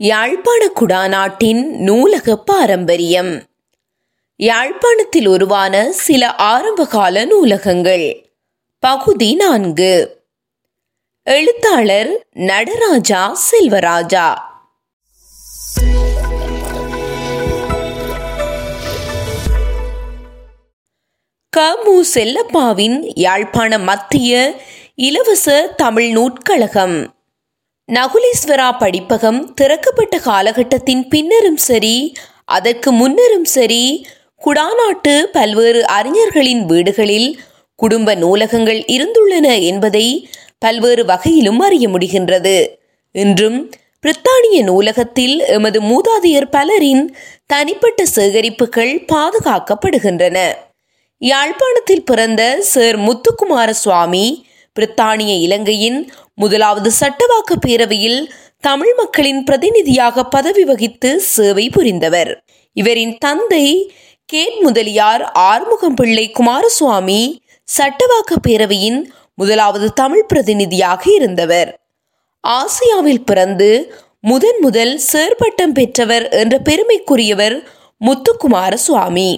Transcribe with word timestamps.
யாழ்ப்பாண 0.00 0.68
குடாநாட்டின் 0.68 1.62
நூலக 1.68 2.36
பாரம்பரியம். 2.36 3.42
யாழ்ப்பாணத்தில் 4.36 5.26
உருவான 5.26 5.92
சில 5.92 6.34
ஆரம்பகால 6.34 7.24
நூலகங்கள். 7.24 8.30
பகுதி 8.78 9.34
நான்கு. 9.34 10.22
எழுத்தாளர் 11.22 12.26
நடராஜா 12.32 13.38
செல்வராஜா. 13.50 14.38
க. 21.50 21.78
மு. 21.84 22.04
செல்லப்பாவின் 22.14 23.12
யாழ்ப்பாண 23.14 23.78
மத்திய 23.78 24.60
இலவச 24.94 25.66
தமிழ் 25.76 26.10
நூற்கழகம். 26.10 27.17
நகுலீஸ்வரா 27.88 28.66
படிப்பகம் 28.78 29.38
திறக்கப்பட்ட 29.54 30.18
காலகட்டத்தின் 30.18 31.08
பின்னரும் 31.08 31.56
சரி 31.56 32.16
அதற்கு 32.44 32.92
முன்னரும் 32.92 33.44
சரி 33.44 34.06
குடாநாட்டு 34.42 35.22
பல்வேறு 35.22 35.86
அறிஞர்களின் 35.86 36.64
வீடுகளில் 36.64 37.38
குடும்ப 37.74 38.14
நூலகங்கள் 38.14 38.80
இருந்துள்ளன 38.86 39.62
என்பதை 39.62 40.28
பல்வேறு 40.58 41.04
வகையிலும் 41.04 41.58
அறிய 41.58 41.88
முடிகின்றது. 41.88 42.56
இன்றும் 43.12 43.70
பிரித்தானிய 44.02 44.62
நூலகத்தில் 44.62 45.38
எமது 45.46 45.80
மூதாதையர் 45.80 46.50
பலரின் 46.50 47.16
தனிப்பட்ட 47.46 48.04
சேகரிப்புகள் 48.14 49.04
பாதுகாக்கப்படுகின்றன. 49.12 50.38
யாழ்ப்பாணத்தில் 51.18 52.04
பிறந்த 52.04 52.42
சர் 52.60 52.98
முத்துக்குமார 52.98 53.70
சுவாமி 53.70 54.26
பிரித்தானிய 54.78 55.32
இலங்கையின் 55.40 56.12
முதலாவது 56.34 56.90
சட்டவாக்கு 57.00 57.54
பேரவையில் 57.66 58.20
தமிழ் 58.60 58.94
மக்களின் 58.94 59.44
பிரதிநிதியாக 59.44 60.24
பதவி 60.24 60.64
வகித்து 60.64 61.16
சேவை 61.16 61.68
புரிந்தவர். 61.68 62.30
இவரின் 62.72 63.14
தந்தை 63.18 63.66
கேட் 64.24 64.58
முதலியார் 64.60 65.22
ஆறுமுகம் 65.32 65.94
பிள்ளை 65.94 66.32
குமாரசுவாமி 66.38 67.40
சட்டவாக்கு 67.68 68.36
பேரவையின் 68.46 69.00
முதலாவது 69.34 69.92
தமிழ் 69.92 70.26
பிரதிநிதியாக 70.26 71.02
இருந்தவர். 71.14 71.70
ஆசியாவில் 72.44 73.24
பிறந்து 73.24 73.70
முதன் 74.20 74.60
முதல் 74.60 75.00
சேர்பட்டம் 75.12 75.74
பெற்றவர் 75.74 76.28
என்ற 76.28 76.54
பெருமைக்குரியவர் 76.58 77.56
முத்துக்குமார 78.00 78.74
சுவாமி 78.74 79.30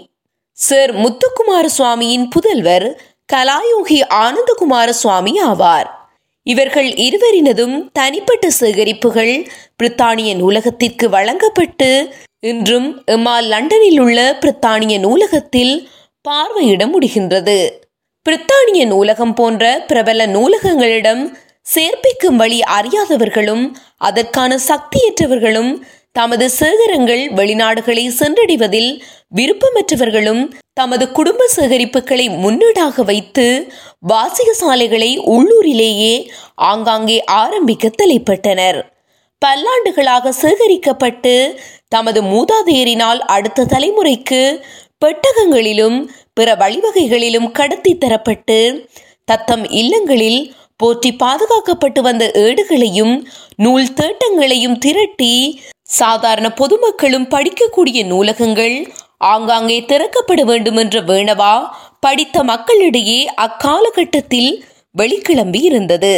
சர் 0.59 0.93
முத்துக்குமார 0.95 1.67
சுவாமியின் 1.79 2.27
புதல்வர் 2.35 2.87
கலாயோகி 3.33 3.99
ஆனந்தகுமார 4.15 4.89
சுவாமி 4.91 5.33
ஆவார். 5.43 5.89
இவர்கள் 6.43 6.87
இருவரினதும் 6.87 7.91
தனிப்பட்ட 7.93 8.51
சேகரிப்புகள் 8.61 9.49
பிரித்தானிய 9.79 10.31
நூலகத்திற்கு 10.37 11.09
வழங்கப்பட்டு 11.09 12.15
இன்றும் 12.41 13.03
எம்மால் 13.07 13.47
லண்டனில் 13.47 14.01
உள்ள 14.01 14.39
பிரித்தானிய 14.41 14.99
நூலகத்தில் 14.99 15.89
பார்வையிட 16.29 16.83
முடிகின்றது. 16.87 17.59
பிரித்தானிய 18.27 18.87
நூலகம் 18.87 19.35
போன்ற 19.35 19.85
பிரபல 19.87 20.27
நூலகங்களிடம் 20.27 21.23
சேர்ப்பிக்கும் 21.75 22.37
வழி 22.37 22.61
அறியாதவர்களும் 22.61 23.65
அதற்கான 23.97 24.59
சக்தியற்றவர்களும் 24.69 25.73
தமது 26.13 26.51
சேகரங்கள் 26.51 27.31
வெளிநாடுகளை 27.35 28.05
சென்றடைவதில் 28.19 29.03
விருப்பமற்றவர்களும் 29.37 30.51
தமது 30.73 31.11
குடும்ப 31.11 31.49
சேகரிப்புகளை 31.57 32.29
முன்னீடாக 32.29 33.03
வைத்து 33.03 33.69
வாசிக 34.01 34.53
சாலைகளை 34.53 35.19
உள்ளூரிலேயே 35.19 36.15
ஆங்காங்கே 36.55 37.25
ஆரம்பிக்க 37.25 37.91
தலைப்பட்டனர். 38.03 38.81
பல்லாண்டுகளாக 39.47 40.33
சேகரிக்கப்பட்டு 40.43 41.35
தமது 41.89 42.23
மூதாதையரினால் 42.23 43.19
அடுத்த 43.19 43.65
தலைமுறைக்கு 43.65 44.43
பெட்டகங்களிலும் 45.05 45.99
பிற 46.35 46.55
வழிவகைகளிலும் 46.55 47.51
கடத்தி 47.51 47.99
தரப்பட்டு 47.99 48.89
தத்தம் 49.25 49.71
இல்லங்களில் 49.71 50.55
போற்றி 50.77 51.11
பாதுகாக்கப்பட்டு 51.13 52.01
வந்த 52.01 52.31
ஏடுகளையும் 52.35 53.15
நூல் 53.57 53.89
தேட்டங்களையும் 53.95 54.79
திரட்டி 54.79 55.61
சாதாரண 55.91 56.47
பொதுமக்களும் 56.53 57.29
படிக்கக்கூடிய 57.31 58.01
நூலகங்கள் 58.07 58.77
ஆங்காங்கே 59.25 59.79
திறக்கப்பட 59.85 60.41
வேண்டும் 60.45 60.77
என்ற 60.77 60.97
வேணவா 61.01 61.55
படித்த 62.01 62.43
மக்களிடையே 62.43 63.21
அக்காலகட்டத்தில் 63.37 64.51
வெளிக்கிளம்பி 64.95 65.61
இருந்தது. 65.63 66.15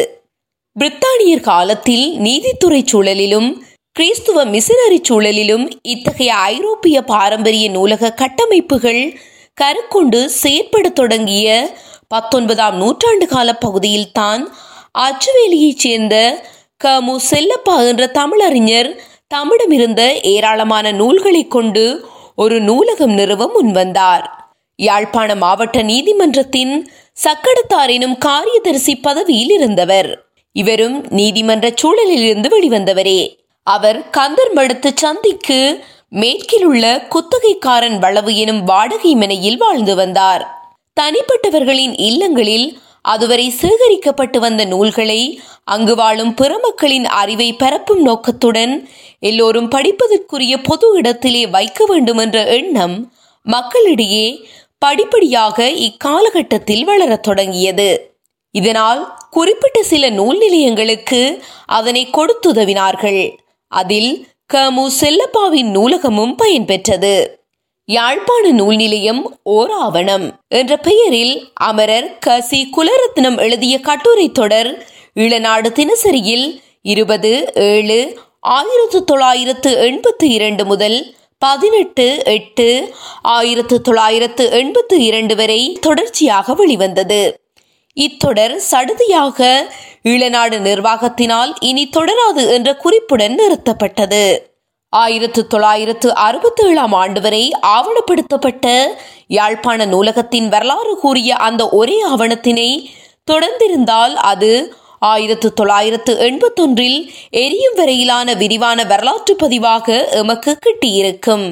பிரித்தானியர் 0.77 1.43
காலத்தில் 1.43 2.07
நீதித்துறை 2.19 2.83
சூழலிலும் 2.93 3.49
கிறிஸ்துவ 3.97 4.45
மிசினரி 4.45 4.99
சூழலிலும் 5.09 5.65
இத்தகைய 5.83 6.35
ஐரோப்பிய 6.53 6.97
பாரம்பரிய 7.03 7.67
நூலக 7.71 8.13
கட்டமைப்புகள் 8.21 9.03
கருக்கொண்டு 9.59 10.21
செயற்பட 10.43 10.87
தொடங்கிய 10.91 11.49
பத்தொன்பதாம் 12.09 12.77
நூற்றாண்டு 12.77 13.27
கால 13.27 13.49
பகுதியில் 13.57 14.13
தான் 14.13 14.43
அச்சுவேலியைச் 14.99 15.79
சேர்ந்த 15.79 16.17
கமு 16.85 17.15
செல்லப்பா 17.31 17.77
என்ற 17.89 18.05
தமிழறிஞர் 18.15 18.91
தம்மிடமிருந்த 19.33 20.23
ஏராளமான 20.23 20.93
நூல்களை 20.93 21.49
கொண்டு 21.49 21.85
ஒரு 22.37 22.61
நூலகம் 22.61 23.11
நிறுவ 23.11 23.51
முன்வந்தார். 23.55 24.25
யாழ்ப்பாண 24.77 25.35
மாவட்ட 25.35 25.83
நீதிமன்றத்தின் 25.83 26.75
சக்கடத்தார் 27.25 27.91
எனும் 27.91 28.19
காரியதரிசி 28.19 28.95
பதவியில் 29.01 29.51
இருந்தவர் 29.51 30.25
இவரும் 30.53 30.97
நீதிமன்ற 31.11 31.73
சூழலில் 31.75 32.23
இருந்து 32.23 32.49
வெளிவந்தவரே. 32.49 33.21
அவர் 33.63 33.99
கந்தர்மடுத்து 34.19 34.91
சந்திக்கு 34.95 35.85
மேற்கில் 36.09 36.65
உள்ள 36.65 36.85
குத்தகைக்காரன் 37.11 37.99
வளவு 37.99 38.35
எனும் 38.35 38.65
வாடகை 38.65 39.15
மனையில் 39.15 39.57
வாழ்ந்து 39.57 39.95
வந்தார். 39.95 40.43
தனிப்பட்டவர்களின் 41.01 41.95
இல்லங்களில் 41.97 42.79
அதுவரை 43.03 43.55
சேகரிக்கப்பட்டு 43.61 44.39
வந்த 44.39 44.65
நூல்களை 44.65 45.41
அங்கு 45.65 45.95
வாழும் 45.95 46.35
பிற 46.35 46.59
மக்களின் 46.59 47.07
அறிவை 47.07 47.53
பரப்பும் 47.53 48.03
நோக்கத்துடன் 48.03 48.89
எல்லோரும் 49.19 49.71
படிப்பதற்குரிய 49.71 50.57
பொது 50.63 50.93
இடத்திலே 50.95 51.47
வைக்க 51.47 51.85
வேண்டும் 51.87 52.19
என்ற 52.19 52.47
எண்ணம் 52.47 53.13
மக்களிடையே 53.43 54.47
படிப்படியாக 54.79 55.71
இக்காலகட்டத்தில் 55.71 56.85
வளரத் 56.85 57.23
தொடங்கியது. 57.23 58.15
இதனால் 58.51 59.17
குறிப்பிட்ட 59.31 59.83
சில 59.83 60.11
நூல் 60.11 60.39
நிலையங்களுக்கு 60.39 61.43
அதனை 61.67 62.09
கொடுத்துதவினார்கள். 62.13 63.37
அதில் 63.69 64.27
கமு 64.55 64.87
செல்லப்பாவின் 65.01 65.71
நூலகமும் 65.77 66.35
பயன்பெற்றது. 66.45 67.27
யாழ்ப்பாண 67.89 68.51
நூல் 68.51 68.77
நிலையம் 68.77 69.37
ஓர் 69.43 69.71
ஆவணம் 69.71 70.27
என்ற 70.49 70.77
பெயரில் 70.77 71.33
அமரர் 71.55 72.19
கசி 72.27 72.61
குலரத்னம் 72.77 73.39
எழுதிய 73.39 73.81
கட்டுரை 73.81 74.27
தொடர் 74.31 74.71
இளநாடு 75.15 75.69
தினசரியில் 75.73 76.47
இருபது 76.83 77.33
ஏழு 77.55 77.99
ஆயிரத்து 78.41 79.05
தொள்ளாயிரத்து 79.05 79.71
எண்பத்து 79.79 80.29
இரண்டு 80.29 80.65
முதல் 80.65 81.15
பதினெட்டு 81.39 82.07
எட்டு 82.25 82.69
ஆயிரத்து 83.23 83.81
தொள்ளாயிரத்து 83.81 84.51
எண்பத்து 84.51 85.05
இரண்டு 85.05 85.37
வரை 85.37 85.61
தொடர்ச்சியாக 85.81 86.55
வெளிவந்தது. 86.55 87.23
இத்தொடர் 87.97 88.57
சடுதியாக 88.71 89.69
இளநாடு 90.03 90.59
நிர்வாகத்தினால் 90.59 91.53
இனி 91.61 91.89
தொடராது 91.97 92.45
என்ற 92.49 92.77
குறிப்புடன் 92.77 93.35
நிறுத்தப்பட்டது. 93.35 94.25
ஆயிரத்து 94.93 95.47
தொள்ளாயிரத்து 95.47 96.15
அறுபத்தி 96.15 96.63
ஏழாம் 96.65 96.93
ஆண்டு 96.93 97.21
வரை 97.21 97.45
ஆவணப்படுத்தப்பட்ட 97.63 98.67
யாழ்ப்பாண 99.27 99.87
நூலகத்தின் 99.87 100.49
வரலாறு 100.49 100.95
கூறிய 100.97 101.37
அந்த 101.37 101.69
ஒரே 101.69 101.97
ஆவணத்தினை 102.05 102.71
தொடர்ந்திருந்தால் 103.31 104.15
அது 104.15 104.77
ஆயிரத்து 104.99 105.53
தொள்ளாயிரத்து 105.53 106.13
எண்பத்தொன்றில் 106.29 106.99
எரியும் 107.31 107.75
வரையிலான 107.75 108.35
விரிவான 108.35 108.85
வரலாற்று 108.85 109.37
பதிவாக 109.43 110.09
எமக்கு 110.11 110.59
கிட்டியிருக்கும். 110.67 111.47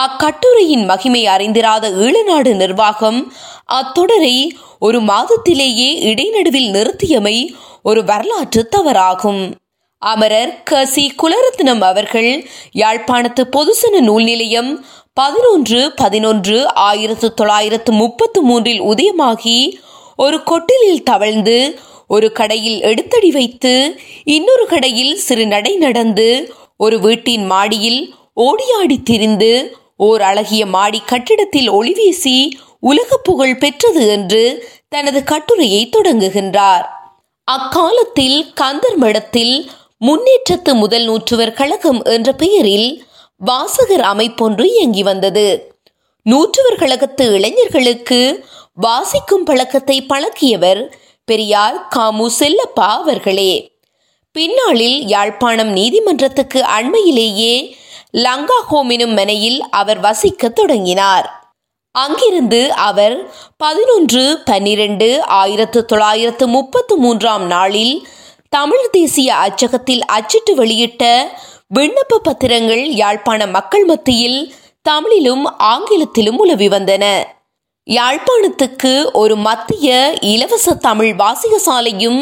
அக்கட்டுரையின் 0.00 0.84
மகிமை 0.84 1.22
அறிந்திராத 1.26 1.90
ஈழநாடு 2.04 2.54
நிர்வாகம் 2.54 3.32
அத்தொடரை 3.72 4.36
ஒரு 4.78 5.00
மாதத்திலேயே 5.00 5.90
இடைநடுவில் 6.10 6.70
நிறுத்தியமை 6.70 7.36
ஒரு 7.82 8.04
வரலாற்று 8.04 8.68
தவறாகும். 8.76 9.42
அமரர் 10.02 10.62
க 10.62 10.86
சி 10.86 11.04
குலரத்னம் 11.22 11.82
அவர்கள் 11.82 12.30
யாழ்ப்பாணத்து 12.74 13.42
பொதுசன 13.56 14.00
நூல் 14.00 14.24
நிலையம் 14.24 14.70
பதினொன்று 15.12 15.80
பதினொன்று 15.94 16.56
ஆயிரத்து 16.82 17.28
தொள்ளாயிரத்து 17.34 17.92
முப்பத்து 17.92 18.42
மூன்றில் 18.42 18.82
உதயமாகி 18.82 19.58
ஒரு 20.16 20.38
கொட்டிலில் 20.42 21.02
தவழ்ந்து 21.02 21.58
ஒரு 22.08 22.28
கடையில் 22.32 22.80
எடுத்தடி 22.82 23.30
வைத்து 23.30 23.74
இன்னொரு 24.24 24.64
கடையில் 24.66 25.14
சிறு 25.16 25.46
நடை 25.46 25.76
நடந்து 25.76 26.54
ஒரு 26.76 27.00
வீட்டின் 27.00 27.44
மாடியில் 27.46 28.00
ஓடியாடி 28.40 28.96
திரிந்து 29.02 29.52
ஓர் 29.96 30.22
அழகிய 30.22 30.62
மாடி 30.66 31.00
கட்டிடத்தில் 31.06 31.70
ஒளிவீசி 31.72 32.36
உலக 32.80 33.16
புகழ் 33.16 33.58
பெற்றது 33.58 34.02
என்று 34.08 34.42
தனது 34.88 35.20
கட்டுரையை 35.24 35.82
தொடங்குகின்றார். 35.92 36.84
அக்காலத்தில் 37.48 38.38
கந்தர் 38.54 38.96
மடத்தில் 38.96 39.54
முன்னேற்றத்து 40.02 40.74
முதல் 40.74 41.04
நூற்றுவர் 41.04 41.52
கழகம் 41.52 42.02
என்ற 42.02 42.32
பெயரில் 42.32 43.06
வாசகர் 43.36 44.00
அமைப்பொன்று 44.00 44.64
இயங்கி 44.64 45.02
வந்தது. 45.02 45.76
நூற்றுவர் 46.22 46.78
கழகத்து 46.78 47.34
இளைஞர்களுக்கு 47.34 48.44
வாசிக்கும் 48.74 49.44
பழக்கத்தை 49.44 50.02
பழக்கியவர் 50.02 50.92
பெரியார் 51.24 51.88
காமு 51.96 52.26
செல்லப்பா 52.40 52.88
அவர்களே. 52.96 53.80
பின்னாளில் 54.32 55.08
யாழ்ப்பாணம் 55.08 55.68
நீதிமன்றத்துக்கு 55.68 56.64
அண்மையிலேயே 56.80 57.74
லங்கா 58.10 58.58
ஹோம் 58.60 58.88
எனும் 58.88 59.12
மனையில் 59.12 59.68
அவர் 59.70 60.00
வசிக்கத் 60.00 60.54
தொடங்கினார். 60.54 61.54
அங்கிருந்து 61.90 62.72
அவர் 62.72 63.30
பதினொன்று 63.56 64.38
பன்னிரண்டு 64.44 65.24
ஆயிரத்து 65.24 65.84
தொள்ளாயிரத்து 65.84 66.48
முப்பத்து 66.48 66.96
மூன்றாம் 66.96 67.46
நாளில் 67.46 68.06
தமிழ் 68.52 68.86
தேசிய 68.90 69.28
அச்சகத்தில் 69.34 70.02
அச்சிட்டு 70.06 70.52
வெளியிட்ட 70.54 71.04
விண்ணப்ப 71.74 72.18
பத்திரங்கள் 72.22 72.82
யாழ்ப்பாண 72.92 73.46
மக்கள் 73.46 73.84
மத்தியில் 73.84 74.40
தமிழிலும் 74.82 75.44
ஆங்கிலத்திலும் 75.72 76.38
உலவி 76.38 76.68
வந்தன. 76.68 77.04
யாழ்ப்பாணத்துக்கு 77.86 78.92
ஒரு 79.12 79.36
மத்திய 79.36 80.18
இலவச 80.20 80.74
தமிழ் 80.78 81.12
வாசிக 81.14 81.54
சாலையும் 81.58 82.20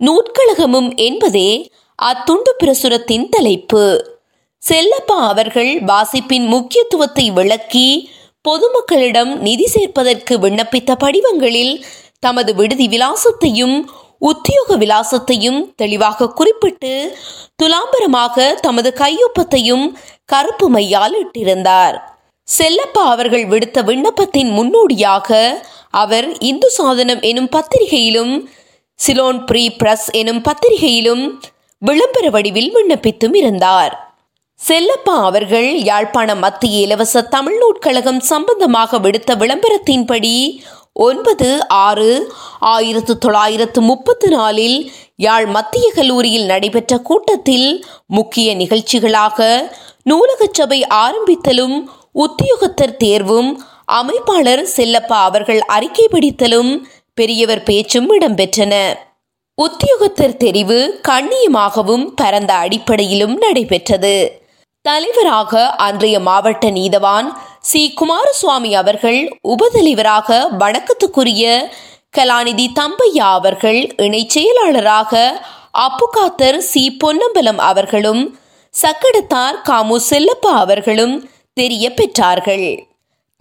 நூற்கழகமும் 0.00 0.90
என்பதே 0.96 1.50
அத்துண்டு 1.98 2.52
பிரசுரத்தின் 2.62 3.26
தலைப்பு. 3.28 3.84
செல்லப்பா 4.62 5.18
அவர்கள் 5.28 5.72
வாசிப்பின் 5.82 6.46
முக்கியத்துவத்தை 6.46 7.26
விளக்கி 7.30 7.88
பொதுமக்களிடம் 8.48 9.32
நிதி 9.38 9.66
சேர்ப்பதற்கு 9.74 10.34
விண்ணப்பித்த 10.38 10.92
படிவங்களில் 10.96 11.74
தமது 12.18 12.50
விடுதி 12.54 12.86
விலாசத்தையும் 12.88 13.76
உத்தியோக 14.20 14.76
விலாசத்தையும் 14.76 15.60
தெளிவாக 15.76 16.28
குறிப்பிட்டு 16.38 16.92
துலாம்பரமாக 17.62 18.54
தமது 18.60 18.90
கையொப்பத்தையும் 18.98 19.86
கருப்பு 20.24 20.66
மையால் 20.70 21.16
இட்டிருந்தார். 21.22 21.96
செல்லப்பா 22.48 23.02
அவர்கள் 23.14 23.46
விடுத்த 23.46 23.78
விண்ணப்பத்தின் 23.82 24.50
முன்னோடியாக 24.50 25.38
அவர் 26.02 26.28
இந்து 26.40 26.68
சாதனம் 26.70 27.20
எனும் 27.20 27.48
பத்திரிகையிலும் 27.48 28.34
சிலோன் 28.98 29.40
ப்ரீ 29.44 29.64
பிரஸ் 29.70 30.08
எனும் 30.20 30.42
பத்திரிகையிலும் 30.48 31.24
விளம்பர 31.82 32.26
வடிவில் 32.30 32.70
விண்ணப்பித்தும் 32.76 33.36
இருந்தார். 33.40 33.94
செல்லப்பா 34.60 35.14
அவர்கள் 35.28 35.68
யாழ்ப்பாணம் 35.84 36.38
மத்திய 36.38 36.80
இலவச 36.86 37.22
தமிழ் 37.34 37.58
நூற்கழகம் 37.58 38.20
சம்பந்தமாக 38.30 38.98
விடுத்த 38.98 39.34
விளம்பரத்தின்படி 39.36 40.34
ஒன்பது 40.92 41.68
ஆறு 41.68 42.32
ஆயிரத்து 42.58 43.18
தொள்ளாயிரத்து 43.18 43.80
முப்பத்து 43.80 44.28
நாலில் 44.28 44.92
யாழ் 45.16 45.46
மத்திய 45.46 45.92
கல்லூரியில் 45.94 46.44
நடைபெற்ற 46.44 46.98
கூட்டத்தில் 46.98 47.84
முக்கிய 48.06 48.54
நிகழ்ச்சிகளாக 48.56 49.48
நூலகச் 50.10 50.54
சபை 50.54 50.86
ஆரம்பித்தலும் 50.86 51.88
உத்தியோகத்தர் 52.14 52.96
தேர்வும் 52.96 53.62
அமைப்பாளர் 53.92 54.64
செல்லப்பா 54.76 55.18
அவர்கள் 55.28 55.60
அறிக்கை 55.60 56.08
படித்தலும் 56.12 56.82
பெரியவர் 57.14 57.62
பேச்சும் 57.62 58.20
இடம்பெற்றன. 58.20 58.74
உத்தியோகத்தர் 59.58 60.36
தெரிவு 60.44 60.78
கண்ணியமாகவும் 61.08 62.06
பரந்த 62.16 62.54
அடிப்படையிலும் 62.54 63.36
நடைபெற்றது. 63.36 64.42
தலைவராக 64.82 65.66
அன்றைய 65.66 66.20
மாவட்ட 66.20 66.70
நீதவான் 66.70 67.28
சி. 67.60 67.94
குமாரசுவாமி 67.94 68.74
அவர்கள் 68.74 69.38
உபதலைவராக 69.48 70.46
வணக்கத்துக்குரிய 70.58 71.70
கலாநிதி 72.18 72.66
தம்பையா 72.74 73.28
அவர்கள் 73.38 73.94
இணை 73.96 74.26
செயலாளராக 74.28 75.42
அப்புகாத்தர் 75.78 76.58
சி. 76.58 76.96
பொன்னம்பலம் 76.96 77.58
அவர்களும் 77.58 78.38
சக்கடத்தார் 78.74 79.56
காமு 79.68 79.96
செல்லப்பா 80.10 80.52
அவர்களும் 80.54 81.30
தெரிய 81.52 81.92
பெற்றார்கள். 81.96 82.84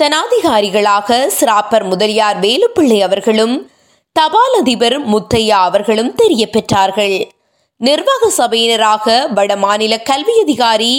தனாதிகாரிகளாக 0.03 1.29
சிராப்பர் 1.39 1.83
முதலியார் 1.83 2.39
வேலுப்பிள்ளை 2.39 2.99
அவர்களும் 2.99 3.71
தபால் 4.11 4.53
அதிபர் 4.59 5.09
முத்தையா 5.09 5.59
அவர்களும் 5.69 6.15
தெரிய 6.15 6.49
பெற்றார்கள். 6.51 7.17
நிர்வாக 7.81 8.29
சபையினராக 8.37 9.05
வட 9.29 9.51
மாநில 9.57 9.93
கல்வி 10.03 10.33
அதிகாரி 10.41 10.95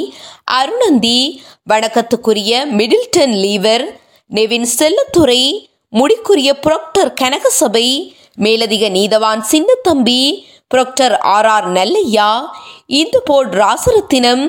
அருணந்தி 0.53 1.19
வணக்கத்துக்குரிய 1.67 2.53
மிடில்டன் 2.73 3.35
லீவர் 3.43 3.85
நெவின் 4.31 4.69
செல்லத்துறை 4.71 5.43
முடிக்குரிய 5.93 6.51
புரொக்டர் 6.65 7.11
கனகசபை 7.15 7.87
மேலதிக 8.39 8.89
நீதவான் 8.89 9.43
Sinnathamby 9.51 10.21
proctor 10.71 11.17
R 11.31 11.49
R 11.49 11.69
Nallaiah 11.71 12.31
Hindu 12.95 13.21
board 13.25 13.55
Rasaratnam 13.55 14.45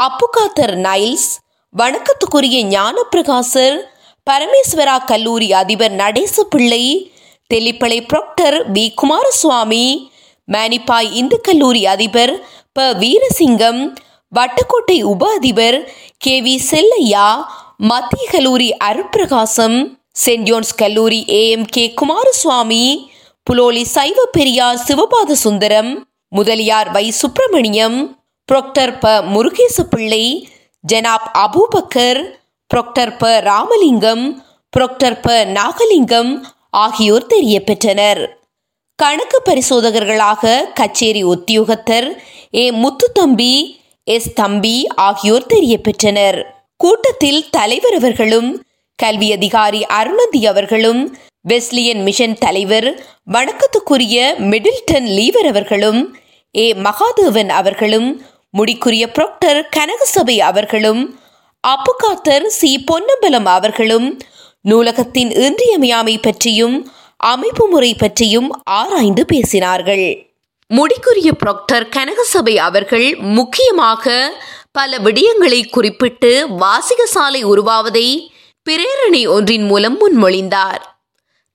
அப்புகாத்தர் 0.00 0.74
Niles 0.80 1.28
வணக்கத்துக்குரிய 1.74 2.58
ஞானப்பிரகாசர் 2.70 3.78
பரமேஸ்வரா 4.26 4.96
கல்லூரி 5.04 5.50
அதிபர் 5.54 5.94
நடேச 5.96 6.46
பிள்ளை 6.48 6.82
தெல்லிப்பளை 7.50 7.98
புரொக்டர் 8.06 8.58
வி 8.72 8.84
குமாரசுவாமி 8.96 9.84
மேனிப்பாய் 10.48 11.12
இந்து 11.12 11.40
கல்லூரி 11.40 11.86
அதிபர் 11.86 12.32
ப. 12.72 12.86
வீரசிங்கம் 12.92 13.80
வட்டக்கோட்டை 14.32 15.02
உப 15.02 15.32
அதிபர் 15.34 15.78
கே. 16.18 16.42
வி. 16.42 16.56
செல்லையா 16.70 17.28
மத்திய 17.76 18.30
கல்லூரி 18.30 18.76
அருட்பிரகாசம் 18.84 19.76
சென்ட் 20.24 20.42
ஜோன்ஸ் 20.42 20.74
கல்லூரி 20.74 21.24
A. 21.30 21.50
M. 21.50 21.64
K. 21.66 21.94
Kumaraswamy 22.00 22.84
Puloly 23.46 23.84
சைவ 23.84 24.24
பெரியார் 24.32 24.82
சிவபாத 24.88 25.32
சுந்தரம் 25.36 25.90
முதலியார் 26.32 26.90
வை. 26.90 27.10
சுப்பிரமணியம் 27.10 27.98
புரொக்டர் 28.48 28.98
ப. 28.98 29.22
முருகேச 29.34 29.82
பிள்ளை 29.90 30.24
ஜனாப் 30.84 31.28
அபூபக்கர் 31.44 32.20
புரொக்டர் 32.70 33.16
ப. 33.18 33.40
ராமலிங்கம் 33.40 34.24
புரொக்டர் 34.72 35.20
ப. 35.20 35.28
நாகலிங்கம் 35.54 36.32
ஆகியோர் 36.78 37.26
தெரிய 37.26 37.62
பெற்றனர் 37.62 38.22
கணக்கு 38.96 39.42
பரிசோதகர்களாக 39.44 40.70
கச்சேரி 40.74 41.24
உத்தியோகத்தர் 41.24 42.16
ஏ 42.54 42.70
முத்துத்தம்பி 42.70 43.76
எஸ் 44.04 44.32
தம்பி 44.34 44.86
ஆகியோர் 44.94 45.46
தெரிய 45.46 45.80
பெற்றனர். 45.80 46.46
கூட்டத்தில் 46.76 47.50
தலைவர் 47.50 47.94
அவர்களும் 47.94 48.62
கல்வி 48.96 49.32
அதிகாரி 49.32 49.86
அருணந்தி 49.86 50.46
அவர்களும் 50.46 51.16
வெஸ்லியன் 51.40 52.02
மிஷன் 52.02 52.34
தலைவர் 52.34 53.04
வணக்கத்துக்குரிய 53.32 54.34
மிடில்டன் 54.38 55.08
லீவர் 55.08 55.46
அவர்களும் 55.46 56.16
ஏ 56.56 56.72
மகாதேவன் 56.72 57.48
அவர்களும் 57.48 58.22
முடிக்குரிய 58.50 59.08
புரொக்டர் 59.08 59.68
கனகசபை 59.76 60.38
அவர்களும் 60.38 61.18
அப்புகாத்தர் 61.68 62.46
சி 62.46 62.78
பொன்னம்பலம் 62.78 63.44
அவர்களும் 63.44 64.20
நூலகத்தின் 64.62 65.30
இன்றியமையாமை 65.30 66.18
பற்றியும் 66.20 66.92
அமைப்பு 67.18 67.66
முறை 67.68 67.94
பற்றியும் 67.94 68.50
ஆராய்ந்து 68.70 69.24
பேசினார்கள் 69.32 70.06
முடிக்குரிய 70.70 71.30
புரொக்டர் 71.32 71.86
கனகசபை 71.88 72.54
அவர்கள் 72.66 73.08
முக்கியமாக 73.16 74.14
பல 74.72 74.98
விடயங்களை 74.98 75.60
குறிப்பிட்டு 75.70 76.32
வாசிக 76.58 77.06
சாலை 77.06 77.44
உருவாவதை 77.44 78.08
பிரேரணை 78.66 79.22
ஒன்றின் 79.28 79.64
மூலம் 79.64 79.96
முன்மொழிந்தார் 80.00 80.82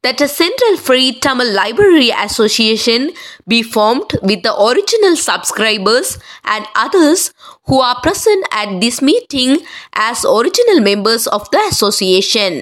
that 0.04 0.22
a 0.22 0.28
central 0.30 0.78
free 0.78 1.20
Tamil 1.20 1.50
library 1.54 2.10
association 2.10 3.12
be 3.48 3.62
formed 3.64 4.12
with 4.22 4.44
the 4.44 4.54
original 4.58 5.16
subscribers 5.18 6.18
and 6.46 6.66
others 6.76 7.34
who 7.68 7.82
are 7.82 8.00
present 8.02 8.46
at 8.52 8.80
this 8.80 9.02
meeting 9.02 9.58
as 9.94 10.24
original 10.26 10.80
members 10.80 11.28
of 11.28 11.50
the 11.52 11.62
association. 11.68 12.54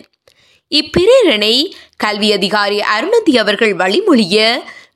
இப்பிரேரணை 0.71 1.55
கல்வி 1.97 2.33
அதிகாரி 2.33 2.79
அருணதி 2.79 3.37
அவர்கள் 3.37 3.75
வழிமொழிய 3.75 4.37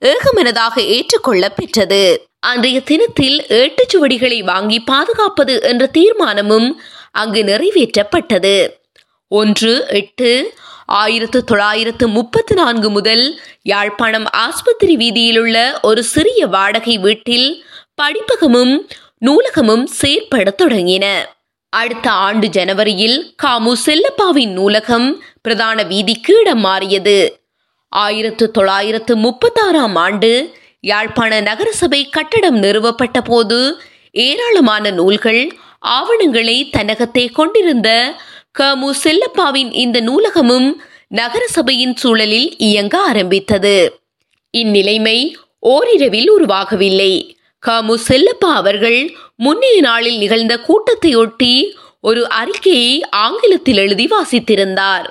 ஏகமனதாக 0.00 0.74
ஏற்றுக்கொள்ள 0.86 1.48
பெற்றது 1.48 2.02
அன்றைய 2.40 2.80
தினத்தில் 2.80 3.46
ஏட்டுச்சுவடிகளை 3.48 4.44
வாங்கி 4.44 4.80
பாதுகாப்பது 4.80 5.60
என்ற 5.60 5.90
தீர்மானமும் 5.98 6.68
அங்கு 7.12 7.42
நிறைவேற்றப்பட்டது. 7.42 8.56
ஒன்று 9.28 9.86
எட்டு 9.88 10.30
ஆயிரத்து 10.86 11.44
தொள்ளாயிரத்து 11.44 12.08
முப்பத்து 12.08 12.54
நான்கு 12.54 12.90
முதல் 12.90 13.40
யாழ்ப்பாணம் 13.62 14.26
ஆஸ்பத்திரி 14.30 14.96
வீதியிலுள்ள 14.96 15.56
ஒரு 15.82 16.02
சிறிய 16.04 16.46
வாடகை 16.46 16.98
வீட்டில் 16.98 17.64
படிப்பகமும் 18.02 18.74
நூலகமும் 19.26 19.84
செயற்பட 20.00 20.54
தொடங்கின. 20.62 21.06
அடுத்த 21.72 22.10
ஆண்டு 22.10 22.46
ஜனவரியில் 22.46 23.18
காமு 23.42 23.72
செல்லப்பாவின் 23.86 24.52
நூலகம் 24.52 25.22
பிரதான 25.44 25.82
வீதிக்கு 25.82 26.38
இடம் 26.40 26.60
மாறியது. 26.60 27.40
ஆயிரத்து 27.88 28.50
தொள்ளாயிரத்து 28.50 29.16
முப்பத்தாறாம் 29.16 29.94
ஆண்டு 29.94 30.30
யாழ்ப்பாண 30.80 31.40
நகரசபை 31.40 32.08
கட்டடம் 32.08 32.58
நிறுவப்பட்ட 32.62 33.20
போது 33.24 33.58
ஏராளமான 34.12 34.90
நூல்கள் 34.90 35.42
ஆவணங்களை 35.78 36.70
தன்னகத்தை 36.70 37.28
கொண்டிருந்த 37.28 38.14
கமு 38.58 38.90
செல்லப்பாவின் 39.04 39.72
இந்த 39.72 40.00
நூலகமும் 40.00 40.72
நகரசபையின் 41.14 41.94
சூழலில் 41.94 42.48
இயங்க 42.58 42.98
ஆரம்பித்தது. 42.98 43.76
இந்நிலைமை 44.54 45.18
ஓரிரவில் 45.66 46.30
உருவாகவில்லை. 46.30 47.12
காமு 47.66 47.94
செல்லப்பா 48.08 48.52
அவர்கள் 48.60 49.00
முன்னைய 49.36 49.80
நாளில் 49.80 50.18
நிகழ்ந்த 50.18 50.54
கூட்டத்தையொட்டி 50.68 51.54
ஒரு 52.00 52.28
அறிக்கையை 52.28 53.02
ஆங்கிலத்தில் 53.10 53.76
எழுதி 53.76 54.06
வாசித்திருந்தார். 54.06 55.08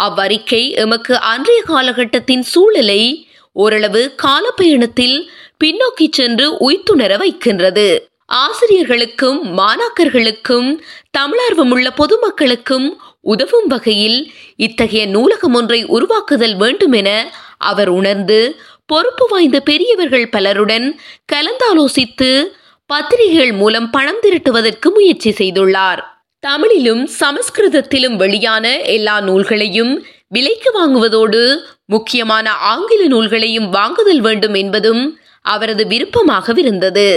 அவ்வறிக்கை 0.00 0.70
எமக்கு 0.74 1.20
அன்றைய 1.20 1.62
காலகட்டத்தின் 1.62 2.42
சூழலை 2.42 3.28
ஓரளவு 3.52 4.14
காலப்பயணத்தில் 4.22 5.28
பின்னோக்கி 5.64 6.06
சென்று 6.10 6.56
உய்த்துணர 6.56 7.16
வைக்கின்றது. 7.16 8.08
ஆசிரியர்களுக்கும் 8.32 9.40
மாணாக்கர்களுக்கும் 9.58 10.78
தமிழார்வமுள்ள 11.18 11.86
பொதுமக்களுக்கும் 11.96 12.88
உதவும் 13.20 13.66
வகையில் 13.66 14.32
இத்தகைய 14.56 15.06
நூலகம் 15.06 15.54
ஒன்றை 15.54 15.84
உருவாக்குதல் 15.84 16.56
வேண்டும் 16.56 16.92
என 16.92 17.32
அவர் 17.58 17.88
உணர்ந்து 17.88 18.60
பொறுப்பு 18.86 19.26
வாய்ந்த 19.28 19.60
பெரியவர்கள் 19.60 20.28
பலருடன் 20.28 20.98
கலந்தாலோசித்து 21.32 22.44
பத்திரிகைகள் 22.86 23.52
மூலம் 23.52 23.90
பணம் 23.90 24.20
திரட்டுவதற்கு 24.22 24.88
முயற்சி 24.94 25.30
செய்துள்ளார். 25.30 26.02
தமிழிலும் 26.46 27.02
சமஸ்கிருதத்திலும் 27.20 28.16
வெளியான 28.16 28.66
எல்லா 28.96 29.14
நூல்களையும் 29.20 29.92
விலைக்கு 30.28 30.70
வாங்குவதோடு 30.78 31.40
முக்கியமான 31.86 32.46
ஆங்கில 32.72 33.02
நூல்களையும் 33.06 33.68
வாங்குதல் 33.68 34.20
வேண்டும் 34.20 34.54
என்பதும் 34.54 35.02
அவரது 35.44 35.84
விருப்பமாகவிருந்தது. 35.84 37.08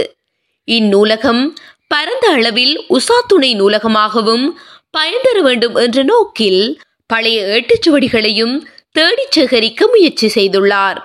இந்நூலகம் 0.64 1.42
பரந்த 1.86 2.26
அளவில் 2.28 2.74
உசா 2.88 3.18
துணை 3.26 3.50
நூலகமாகவும் 3.60 4.46
பயன்தர 4.90 5.36
வேண்டும் 5.40 5.74
என்ற 5.74 6.02
நோக்கில் 6.02 6.62
பழைய 7.06 7.38
ஏட்டுச்சுவடிகளையும் 7.54 8.54
தேடிச் 8.92 9.34
சேகரிக்க 9.36 9.86
முயற்சி 9.86 10.28
செய்துள்ளார். 10.34 10.98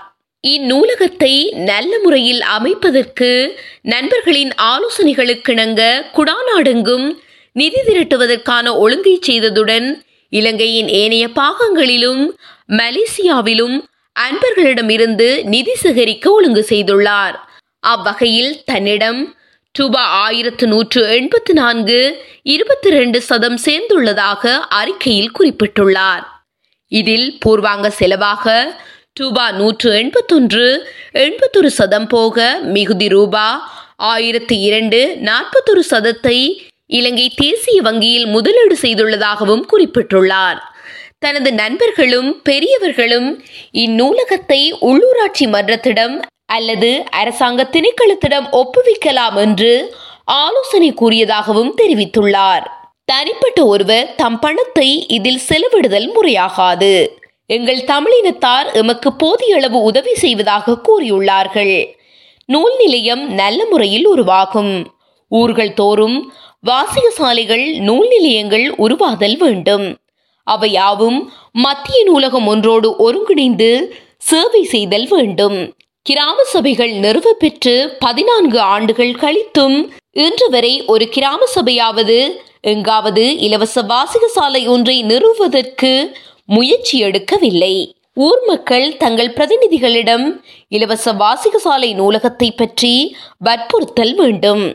இந்நூலகத்தை 0.44 1.34
நல்ல 1.72 1.92
முறையில் 2.04 2.42
அமைப்பதற்கு 2.58 3.30
நண்பர்களின் 3.94 4.52
ஆலோசனைகளுக்கிணங்க 4.72 5.82
குடாநாடெங்கும் 6.18 7.08
நிதி 7.56 7.82
திரட்டுவதற்கான 7.88 8.68
ஒழுங்கை 8.78 9.20
செய்ததுடன் 9.28 9.88
இலங்கையின் 10.30 10.88
ஏனைய 10.88 11.26
பாகங்களிலும் 11.40 12.24
மலேசியாவிலும் 12.80 13.78
அன்பர்களிடமிருந்து 14.16 15.28
நிதி 15.44 15.74
சேகரிக்க 15.76 16.26
ஒழுங்கு 16.32 16.64
செய்துள்ளார். 16.70 17.36
அவ்வகையில் 17.80 18.54
தன்னிடம் 18.66 19.22
ரூபா 19.76 20.04
ஆயிரத்து 20.26 20.66
நூற்று 20.68 21.02
எண்பத்து 21.10 21.54
நான்கு 21.54 22.00
இருபத்தி 22.44 22.90
ரெண்டு 22.90 23.22
சதம் 23.22 23.58
சேர்ந்துள்ளதாக 23.66 24.54
அறிக்கையில் 24.80 25.34
குறிப்பிட்டுள்ளார். 25.40 26.24
இதில் 26.92 27.28
பூர்வாங்க 27.40 27.88
செலவாக 28.00 28.54
ரூபா 29.14 29.52
நூற்று 29.52 29.90
எண்பத்தொன்று 30.02 30.68
எண்பத்தொரு 31.26 31.70
சதம் 31.80 32.08
போக 32.08 32.60
மிகுதி 32.76 33.08
ரூபா 33.08 33.48
ஆயிரத்தி 34.14 34.56
இரண்டு 34.60 35.00
நாற்பத்தொரு 35.22 35.84
சதத்தை 35.92 36.38
இலங்கை 36.88 37.30
தேசிய 37.36 37.82
வங்கியில் 37.82 38.26
முதலீடு 38.26 38.76
செய்துள்ளதாகவும் 38.82 39.64
குறிப்பிட்டுள்ளார். 39.74 40.60
தனது 41.20 41.54
நண்பர்களும் 41.54 42.42
பெரியவர்களும் 42.42 43.44
இந்நூலகத்தை 43.72 44.62
உள்ளூராட்சி 44.82 45.46
மன்றத்திடம் 45.46 46.22
அல்லது 46.46 47.04
அரசாங்க 47.10 47.70
திணைக்களத்திடம் 47.72 48.48
ஒப்புவிக்கலாம் 48.52 49.36
என்று 49.36 49.96
ஆலோசனை 50.26 50.94
கூறியதாகவும் 50.94 51.72
தெரிவித்துள்ளார். 51.82 52.66
தனிப்பட்ட 53.06 53.66
ஒருவர் 53.66 54.16
தம் 54.16 54.40
பணத்தை 54.40 55.08
இதில் 55.08 55.42
செலவிடுதல் 55.50 56.10
முறையாகாது. 56.16 57.08
எங்கள் 57.46 57.82
தமிழினத்தார் 57.84 58.74
எமக்கு 58.74 59.14
போதிய 59.14 59.56
அளவு 59.56 59.82
உதவி 59.82 60.16
செய்வதாக 60.16 60.78
கூறியுள்ளார்கள். 60.88 61.94
நூல் 62.46 62.76
நிலையம் 62.78 63.34
நல்ல 63.34 63.66
முறையில் 63.66 64.08
உருவாகும். 64.08 64.94
ஊர்கள் 65.28 65.74
தோறும் 65.74 66.34
வாசிக 66.68 67.08
சாலைகள் 67.10 67.64
நூல் 67.88 68.08
நிலையங்கள் 68.08 68.66
உருவாதல் 68.84 69.36
வேண்டும். 69.38 69.84
அவையாவும் 70.48 71.18
மத்திய 71.64 71.98
நூலகம் 72.04 72.48
ஒன்றோடு 72.48 72.90
ஒருங்கிணைந்து 73.06 73.70
சேவை 74.30 74.62
செய்தல் 74.64 75.08
வேண்டும். 75.08 75.58
கிராம 76.06 76.38
சபைகள் 76.44 76.94
நிறுவ 77.04 77.34
பெற்று 77.34 77.76
பதினான்கு 78.00 78.60
ஆண்டுகள் 78.76 79.14
கழித்தும் 79.24 79.78
இன்று 80.26 80.48
வரை 80.50 80.74
ஒரு 80.86 81.08
கிராம 81.10 81.42
சபையாவது 81.56 82.18
எங்காவது 82.74 83.26
இலவச 83.48 83.82
வாசிக 83.82 84.28
சாலை 84.28 84.62
ஒன்றை 84.68 84.98
நிறுவுவதற்கு 85.04 85.92
முயற்சி 86.46 86.98
எடுக்கவில்லை. 87.04 87.76
ஊர் 88.28 88.42
மக்கள் 88.48 88.88
தங்கள் 88.98 89.36
பிரதிநிதிகளிடம் 89.38 90.26
இலவச 90.68 91.14
வாசிக 91.14 91.58
சாலை 91.58 91.92
நூலகத்தை 91.94 92.50
பற்றி 92.56 92.96
வற்புறுத்தல் 93.46 94.16
வேண்டும். 94.16 94.66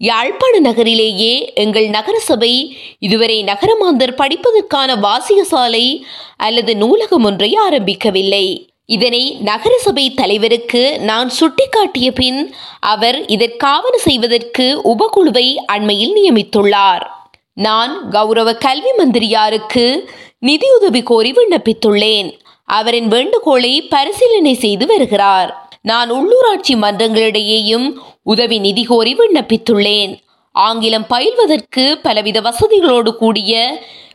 யாழ்ப்பாண 0.00 0.58
நகரிலேயே 0.60 1.52
எங்கள் 1.54 1.88
நகரசபை 1.88 2.76
இதுவரை 2.98 3.44
நகரமாந்தர் 3.44 4.14
படிப்பதற்கான 4.14 4.94
வாசியசாலை 4.96 6.00
அல்லது 6.36 6.76
நூலகம் 6.76 7.24
ஒன்றை 7.24 7.58
ஆரம்பிக்கவில்லை. 7.70 8.66
இதனை 8.86 9.36
நகரசபை 9.40 10.14
தலைவருக்கு 10.14 11.00
நான் 11.00 11.30
சுட்டிக்காட்டிய 11.40 12.10
பின் 12.14 12.54
அவர் 12.80 13.24
இதற்காவன 13.26 13.94
செய்வதற்கு 13.96 14.80
உபகுழுவை 14.84 15.54
அண்மையில் 15.66 16.16
நியமித்துள்ளார். 16.16 17.06
நான் 17.54 18.08
கௌரவ 18.08 18.54
கல்வி 18.54 18.90
மந்திரியாருக்கு 18.98 20.04
நிதியுதவி 20.38 21.02
கோரி 21.02 21.32
விண்ணப்பித்துள்ளேன். 21.32 22.38
அவரின் 22.64 23.08
வேண்டுகோளை 23.08 23.82
பரிசீலனை 23.82 24.54
செய்து 24.54 24.86
வருகிறார். 24.86 25.62
நான் 25.82 26.12
உள்ளூராட்சி 26.12 26.74
மன்றங்களிடையேயும் 26.74 27.92
உதவி 28.32 28.56
நிதி 28.58 28.82
கோரி 28.84 29.12
விண்ணப்பித்துள்ளேன். 29.14 30.12
ஆங்கிலம் 30.54 31.06
பயில்வதற்கு 31.10 31.84
பலவித 32.02 32.38
வசதிகளோடு 32.40 33.10
கூடிய 33.16 33.52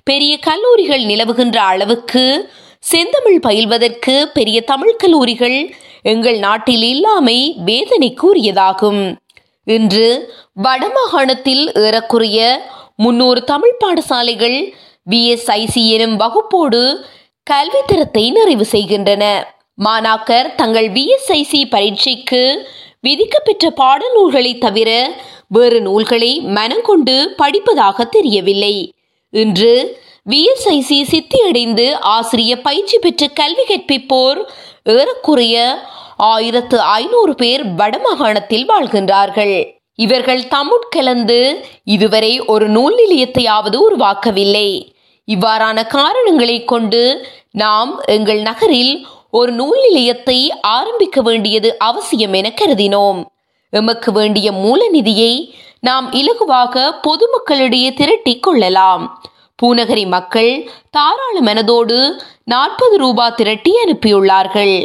பெரிய 0.09 0.33
கல்லூரிகள் 0.47 1.03
நிலவுகின்ற 1.11 1.57
அளவுக்கு 1.71 2.23
செந்தமிழ் 2.91 3.39
பயில்வதற்கு 3.47 4.15
பெரிய 4.37 4.57
தமிழ் 4.71 4.95
கல்லூரிகள் 4.95 5.57
எங்கள் 6.11 6.37
நாட்டில் 6.37 6.85
இல்லாமை 6.93 7.39
வேதனை 7.65 8.09
கூறியதாகும் 8.21 9.03
இன்று 9.75 10.07
வடமாகாணத்தில் 10.63 11.63
ஏறக்குறைய 11.83 12.39
முன்னூறு 12.95 13.41
தமிழ் 13.43 13.77
பாடசாலைகள் 13.83 14.57
விஎஸ்ஐசி 15.11 15.83
எனும் 15.95 16.15
வகுப்போடு 16.19 16.81
கல்வித்தரத்தை 17.47 18.25
நிறைவு 18.31 18.65
செய்கின்றன. 18.65 19.23
மாணாக்கர் 19.85 20.49
தங்கள் 20.55 20.89
விஎஸ்ஐசி 20.97 21.61
பரீட்சைக்கு 21.69 22.43
விதிக்கப்பெற்ற 23.05 23.73
பாடநூல்களை 23.81 24.51
தவிர 24.59 24.89
வேறு 25.47 25.79
நூல்களை 25.81 26.31
மனங்கொண்டு 26.57 27.15
படிப்பதாக 27.41 28.05
தெரியவில்லை. 28.09 28.75
இன்று 29.33 29.73
விஎஸ்ஐசி 30.29 30.99
சித்தியடைந்து 31.11 31.85
ஆசிரிய 32.15 32.53
பயிற்சி 32.61 32.97
பெற்று 32.99 33.27
கல்வி 33.33 33.63
கற்பிப்போர் 33.63 34.39
ஏறக்குறைய 34.83 35.55
ஆயிரத்து 36.17 36.77
ஐநூறு 36.79 37.33
பேர் 37.35 37.63
வடமாகாணத்தில் 37.75 38.65
வாழ்கின்றார்கள். 38.71 39.55
இவர்கள் 39.99 40.43
தம்முட்கலந்து 40.53 41.39
இதுவரை 41.95 42.33
ஒரு 42.53 42.67
நூல் 42.67 42.95
நிலையத்தையாவது 43.01 43.77
உருவாக்கவில்லை. 43.87 44.69
இவ்வாறான 45.27 45.79
காரணங்களை 45.87 46.57
கொண்டு 46.63 47.01
நாம் 47.51 47.91
எங்கள் 48.05 48.41
நகரில் 48.41 48.93
ஒரு 49.37 49.51
நூல் 49.51 49.79
நிலையத்தை 49.81 50.39
ஆரம்பிக்க 50.61 51.21
வேண்டியது 51.21 51.69
அவசியம் 51.77 52.33
என 52.33 52.47
கருதினோம். 52.61 53.19
எமக்கு 53.69 54.11
வேண்டிய 54.11 54.47
மூல 54.51 54.81
நிதியை 54.89 55.55
நாம் 55.79 56.07
இலகுவாக 56.11 56.83
பொதுமக்களிடையே 57.05 57.89
திரட்டிக் 57.93 58.43
கொள்ளலாம். 58.43 59.03
பூநகரி 59.59 60.05
மக்கள் 60.07 60.51
தாராள 60.89 61.35
மனதோடு 61.41 61.97
நாற்பது 62.43 62.97
ரூபா 62.97 63.29
திரட்டி 63.29 63.71
அனுப்பியுள்ளார்கள். 63.85 64.75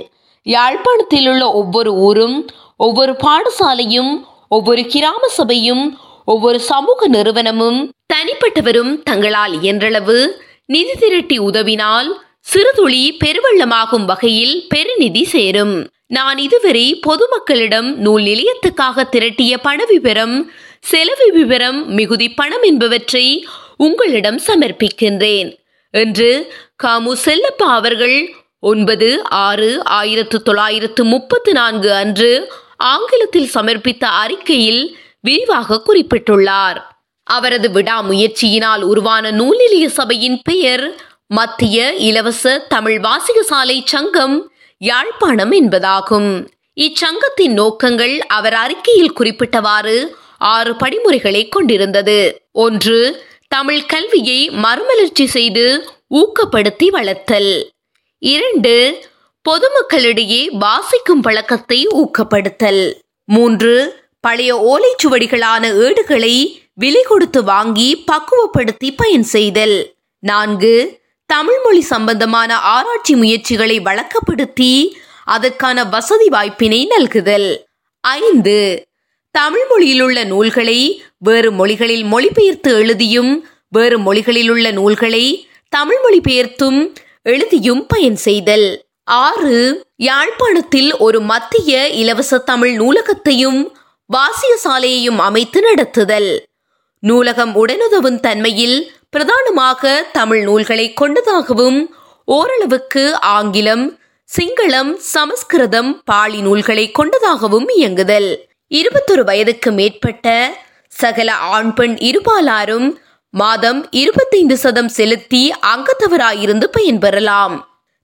யாழ்ப்பாணத்தில் 0.46 1.28
உள்ள 1.28 1.44
ஒவ்வொரு 1.52 1.92
ஊரும் 2.06 2.36
ஒவ்வொரு 2.76 3.14
பாடசாலையும் 3.26 4.12
ஒவ்வொரு 4.48 4.84
கிராம 4.86 5.28
சபையும் 5.28 5.84
ஒவ்வொரு 6.24 6.60
சமூக 6.60 7.08
நிறுவனமும் 7.08 7.80
தனிப்பட்டவரும் 8.14 8.94
தங்களால் 9.02 9.54
இயன்றளவு 9.60 10.18
நிதி 10.66 10.94
திரட்டி 10.98 11.38
உதவினால் 11.40 12.08
சிறுதுளி 12.50 13.16
பெருவெள்ளமாகும் 13.24 14.04
வகையில் 14.04 14.66
பெருநிதி 14.74 15.22
சேரும். 15.22 15.90
நான் 16.06 16.38
இதுவரை 16.38 17.00
பொதுமக்களிடம் 17.06 17.94
நூல் 17.94 18.22
நிலையத்துக்காக 18.22 19.04
திரட்டிய 19.12 19.54
பண 19.62 19.84
விவரம் 19.84 20.50
செலவு 20.80 21.32
விவரம் 21.32 21.88
மிகுதி 21.88 22.28
பணம் 22.30 22.62
என்பவற்றை 22.62 23.46
உங்களிடம் 23.76 24.40
சமர்ப்பிக்கின்றேன். 24.46 25.58
என்று 25.90 26.52
காமு 26.82 27.12
செல்லப்பா 27.24 27.68
அவர்கள் 27.80 28.34
ஒன்பது 28.60 29.22
ஆறு 29.22 29.84
ஆயிரத்து 29.84 30.42
தொள்ளாயிரத்து 30.42 31.04
முப்பத்து 31.04 31.52
நான்கு 31.52 31.92
அன்று 31.92 32.52
ஆங்கிலத்தில் 32.76 33.50
சமர்ப்பித்த 33.54 34.04
அறிக்கையில் 34.04 34.96
விரிவாக 35.20 35.82
குறிப்பிட்டுள்ளார். 35.88 36.76
அவரது 37.22 37.68
விடாமுயற்சியினால் 37.68 38.80
உருவான 38.80 39.30
நூல் 39.30 39.56
நிலைய 39.56 39.88
சபையின் 39.88 40.40
பெயர் 40.42 40.84
மத்திய 41.30 41.94
இலவச 41.94 42.58
தமிழ் 42.58 43.00
வாசிக 43.00 43.42
சாலை 43.42 43.82
சங்கம் 43.84 44.52
யாழ்ப்பாணம் 44.78 45.52
என்பதாகும். 45.52 46.48
இச்சங்கத்தின் 46.80 47.52
நோக்கங்கள் 47.52 48.18
அவர் 48.18 48.52
அறிக்கையில் 48.54 49.12
குறிப்பிட்டவாறு 49.12 50.06
ஆறு 50.38 50.72
படிமுறைகளை 50.72 51.48
கொண்டிருந்தது. 51.48 52.48
ஒன்று 52.52 53.24
தமிழ் 53.48 53.86
கல்வியை 53.86 54.50
மறுமலர்ச்சி 54.50 55.26
செய்து 55.26 55.90
ஊக்கப்படுத்தி 56.14 56.86
வளர்த்தல். 56.86 57.70
இரண்டு 58.18 59.06
பொதுமக்களிடையே 59.44 60.46
வாசிக்கும் 60.50 61.20
பழக்கத்தை 61.20 61.86
ஊக்கப்படுத்தல். 61.86 62.94
மூன்று 63.24 63.74
பழைய 64.20 64.52
ஓலைச்சுவடிகளான 64.70 65.64
ஏடுகளை 65.84 66.62
விலை 66.74 67.02
கொடுத்து 67.02 67.44
வாங்கி 67.44 68.04
பக்குவப்படுத்தி 68.12 68.90
பயன் 68.96 69.22
செய்தல். 69.22 69.94
நான்கு 70.18 71.00
தமிழ் 71.28 71.58
மொழி 71.64 71.80
சம்பந்தமான 71.80 72.50
ஆராய்ச்சி 72.58 73.14
முயற்சிகளை 73.14 73.80
வழக்கப்படுத்தி 73.80 74.70
அதற்கான 75.24 75.84
வசதி 75.84 76.28
வாய்ப்பினை 76.28 76.78
நல்குதல். 76.86 77.48
ஐந்து 78.00 78.56
தமிழ் 79.30 79.66
மொழியில் 79.68 80.00
உள்ள 80.00 80.24
நூல்களை 80.24 81.02
வேறு 81.18 81.52
மொழிகளில் 81.52 82.04
மொழிபெயர்த்து 82.04 82.70
எழுதியும் 82.70 83.48
வேறு 83.68 83.98
மொழிகளில் 83.98 84.48
உள்ள 84.48 84.70
நூல்களை 84.70 85.24
தமிழ் 85.68 86.00
மொழிபெயர்த்தும் 86.04 86.80
எழுதியும் 87.22 87.86
பயன் 87.86 88.16
செய்தல். 88.16 88.66
ஆறு 89.04 89.86
யாழ்ப்பாணத்தில் 89.96 90.90
ஒரு 90.96 91.20
மத்திய 91.20 91.88
இலவச 91.88 92.38
தமிழ் 92.38 92.74
நூலகத்தையும் 92.80 93.60
வாசிய 94.06 94.58
சாலையையும் 94.64 95.20
அமைத்து 95.28 95.60
நடத்துதல். 95.60 96.30
நூலகம் 97.02 97.52
உடனுதவும் 97.54 98.20
தன்மையில் 98.20 98.78
பிரதானமாக 99.12 99.90
தமிழ் 100.12 100.42
நூல்களை 100.42 100.92
கொண்டதாகவும் 100.92 101.78
ஓரளவுக்கு 102.24 103.18
ஆங்கிலம் 103.18 103.98
சிங்களம் 104.28 104.90
சமஸ்கிருதம் 104.96 106.02
பாலி 106.04 106.40
நூல்களை 106.40 106.90
கொண்டதாகவும் 106.90 107.68
இயங்குதல். 107.76 108.28
இருபத்தொரு 108.66 109.24
வயதுக்கு 109.24 109.72
மேற்பட்ட 109.72 110.54
சகல 110.88 111.32
ஆண் 111.32 111.72
பெண் 111.74 111.96
இருபாலாரும் 112.10 112.88
மாதம் 113.30 113.80
இருபத்தைந்து 113.90 114.56
சதம் 114.56 114.88
செலுத்தி 114.88 115.42
அங்கத்தவராயிருந்து 115.72 116.66
பயன்பெறலாம். 116.76 117.56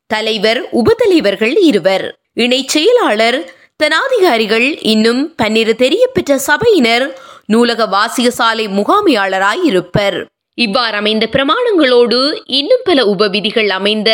தலைவர் 0.07 0.69
உபதலைவர்கள் 0.73 1.57
இருவர். 1.57 2.07
இணை 2.33 2.65
செயலாளர் 2.67 3.39
தனாதிகாரிகள் 3.83 4.79
இன்னும் 4.81 5.35
பன்னிரு 5.37 5.75
தெரிய 5.75 6.07
பெற்ற 6.07 6.39
சபையினர் 6.39 7.07
நூலக 7.47 7.87
வாசிய 7.87 8.29
சாலை 8.31 8.69
முகாமையாளராய் 8.69 9.65
இருப்பர் 9.65 10.19
இவ்வாறு 10.59 10.97
அமைந்த 10.97 11.29
பிரமாணங்களோடு 11.33 12.19
இன்னும் 12.47 12.85
பல 12.85 13.07
உபவிதிகள் 13.07 13.69
அமைந்த 13.69 14.11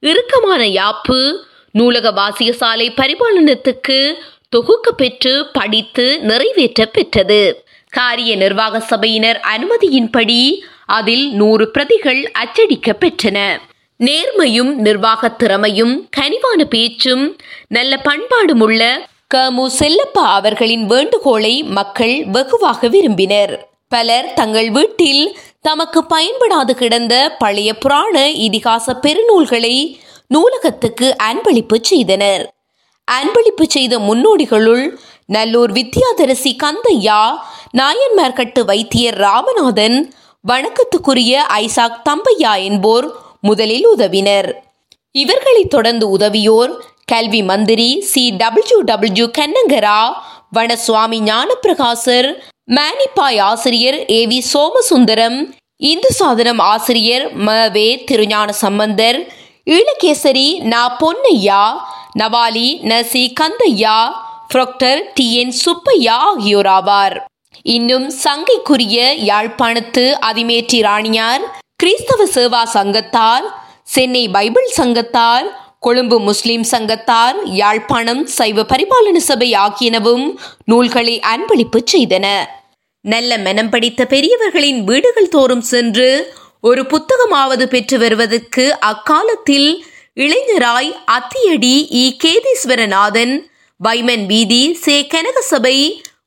இறுக்கமான 0.00 0.62
யாப்பு 0.78 1.18
நூலக 1.72 2.10
வாசிய 2.10 2.50
சாலை 2.52 2.86
பரிபாலனத்துக்கு 2.90 3.98
தொகுக்க 4.48 4.92
பெற்று 4.92 5.32
படித்து 5.52 6.06
நிறைவேற்ற 6.20 6.86
பெற்றது. 6.86 7.64
காரிய 7.92 8.36
நிர்வாக 8.36 8.80
சபையினர் 8.80 9.40
அனுமதியின்படி 9.54 10.40
அதில் 10.86 11.26
நூறு 11.30 11.70
பிரதிகள் 11.70 12.30
அச்சடிக்க 12.32 12.94
பெற்றன. 13.00 13.38
நேர்மையும் 14.00 14.72
நிர்வாக 14.76 15.28
திறமையும் 15.28 15.94
கனிவான 16.16 16.64
பேச்சும் 16.64 17.24
நல்ல 17.68 17.96
பண்பாடும் 17.96 18.60
உள்ள 18.60 19.08
கமு 19.34 19.66
செல்லப்பா 19.80 20.24
அவர்களின் 20.38 20.86
வேண்டுகோளை 20.86 21.62
மக்கள் 21.62 22.24
வெகுவாக 22.26 22.88
விரும்பினர். 22.88 23.52
பலர் 23.88 24.32
தங்கள் 24.34 24.70
வீட்டில் 24.70 25.22
தமக்கு 25.64 26.00
பயன்படாது 26.04 26.70
கிடந்த 26.70 27.36
பழைய 27.38 27.78
புராண 27.78 28.28
இதிகாச 28.28 28.94
பெருநூல்களை 29.02 29.74
நூலகத்துக்கு 30.34 31.06
அன்பளிப்பு 31.22 31.76
செய்தனர். 31.80 32.42
அன்பளிப்பு 33.08 33.64
செய்த 33.68 33.98
முன்னோடிகளுள் 33.98 34.84
நல்லூர் 35.26 35.72
வித்யாதரசி 35.72 36.52
கந்தையா 36.62 37.20
நாயன்மார்கட்டு 37.78 38.60
வைத்தியர் 38.64 39.18
ராமநாதன் 39.18 39.98
வணக்கத்துக்குரிய 40.44 41.42
ஐசாக் 41.58 42.00
தம்பையா 42.08 42.52
என்போர் 42.62 43.06
முதலில் 43.40 43.86
உதவினர். 43.86 44.48
இவர்களைத் 45.12 45.70
தொடர்ந்து 45.70 46.06
உதவியோர் 46.18 46.72
கல்வி 47.04 47.42
மந்திரி 47.42 47.90
சி 48.00 48.30
டபிள்யூ 48.30 48.80
டபிள்யூ 48.80 49.26
கண்ணங்கரா 49.38 50.00
வனசுவாமி 50.56 51.18
ஞானப்பிரகாசர் 51.30 52.28
மேனிப்பாய் 52.70 53.38
ஆசிரியர் 53.42 53.96
ஏ 54.12 54.18
வி 54.30 54.40
சோமசுந்தரம் 54.48 55.38
இந்து 55.82 56.10
சாதனம் 56.12 56.60
ஆசிரியர் 56.64 57.24
ம 57.40 57.54
வே 57.68 57.86
திருஞான 58.08 58.48
சம்பந்தர் 58.60 59.18
ஈழகேசரி 59.70 60.48
நா 60.70 60.82
பொன்னையா 61.00 61.62
நவாலி 62.20 62.68
ந 62.84 62.98
C 63.04 63.22
Kandiah 63.40 63.96
proctor 64.52 65.00
T 65.16 65.26
N 65.40 65.54
Subbiah 65.58 66.18
ஆகியோர் 66.26 66.70
ஆவார் 66.72 67.16
இன்னும் 67.66 68.06
சங்கைக்குரிய 68.18 68.98
யாழ்ப்பாணத்து 69.24 70.04
அதிமேற்றி 70.28 70.80
ராணியார் 70.82 71.44
கிறிஸ்தவ 71.76 72.28
சேவா 72.28 72.62
சங்கத்தார் 72.72 73.48
சென்னை 73.88 74.24
பைபிள் 74.28 74.70
சங்கத்தார் 74.74 75.48
கொழும்பு 75.80 76.16
முஸ்லிம் 76.20 76.64
சங்கத்தார் 76.70 77.36
யாழ்ப்பாணம் 77.54 78.24
சைவ 78.30 78.64
பரிபாலன 78.64 79.18
சபை 79.24 79.50
ஆகியனவும் 79.58 80.26
நூல்களை 80.64 81.14
அன்பளிப்பு 81.28 81.80
செய்தன 81.92 82.26
நல்ல 83.04 83.38
மனம் 83.38 83.70
படித்த 83.70 84.06
பெரியவர்களின் 84.06 84.84
வீடுகள் 84.84 85.28
தோறும் 85.28 85.60
சென்று 85.60 86.08
ஒரு 86.60 86.82
புத்தகமாவது 86.82 87.66
பெற்று 87.66 87.98
வருவதற்கு 87.98 88.78
அக்காலத்தில் 88.80 89.84
இளைஞராய் 90.16 90.90
அத்தியடி 91.10 91.76
இ. 91.94 92.04
கேதீஸ்வரநாதன் 92.24 93.34
வைமன் 93.80 94.26
வீதி 94.26 94.74
சே. 94.74 95.06
கனகசபை 95.06 95.76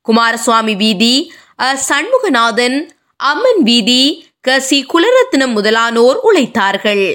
குமாரசுவாமி 0.07 0.75
வீதி 0.75 1.15
அ. 1.59 1.79
சண்முகநாதன் 1.89 2.77
அம்மன் 3.23 3.63
வீதி 3.63 4.01
க. 4.41 4.59
சி. 4.59 4.85
குலரத்னம் 4.93 5.53
முதலானோர் 5.55 6.19
உழைத்தார்கள். 6.23 7.05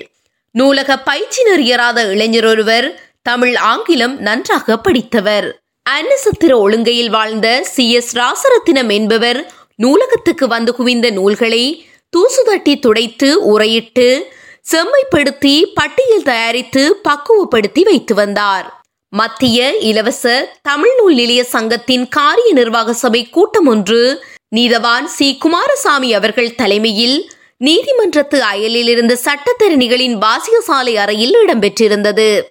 நூலக 0.55 0.99
பயிற்சி 0.99 1.43
நெறியராத 1.43 2.11
இளைஞர் 2.11 2.45
ஒருவர் 2.45 2.87
தமிழ் 3.23 3.57
ஆங்கிலம் 3.57 4.17
நன்றாக 4.19 4.79
படித்தவர். 4.79 5.49
அன்னசத்திர 5.93 6.53
ஒழுங்கையில் 6.55 7.11
வாழ்ந்த 7.11 7.65
சி. 7.65 7.93
எஸ். 7.93 8.17
ராசரத்தினம் 8.17 8.93
என்பவர் 8.93 9.53
நூலகத்துக்கு 9.77 10.47
வந்து 10.47 10.75
குவிந்த 10.75 11.11
நூல்களை 11.11 11.89
தூசு 12.11 12.45
தட்டி 12.45 12.79
துடைத்து 12.79 13.29
உரையிட்டு 13.53 14.23
செம்மைப்படுத்தி 14.71 15.63
பட்டியல் 15.75 16.23
தயாரித்து 16.23 17.01
பக்குவப்படுத்தி 17.09 17.83
வைத்து 17.83 18.15
வந்தார். 18.15 18.83
மத்திய 19.09 19.77
இலவச 19.77 20.55
தமிழ் 20.63 20.95
நூல் 20.99 21.15
நிலைய 21.15 21.45
சங்கத்தின் 21.45 22.09
காரிய 22.09 22.53
நிர்வாக 22.53 22.93
சபை 22.93 23.29
கூட்டம் 23.29 23.67
ஒன்று 23.67 24.25
நீதவான் 24.57 25.05
சி. 25.05 25.37
குமாரசாமி 25.37 26.15
அவர்கள் 26.15 26.55
தலைமையில் 26.55 27.31
நீதிமன்றத்து 27.65 28.39
அயலில் 28.39 28.89
இருந்த 28.89 29.19
சட்டத்தரணிகளின் 29.25 30.19
வாசியசாலை 30.27 30.95
அறையில் 30.95 31.37
இடம்பெற்றிருந்தது. 31.47 32.43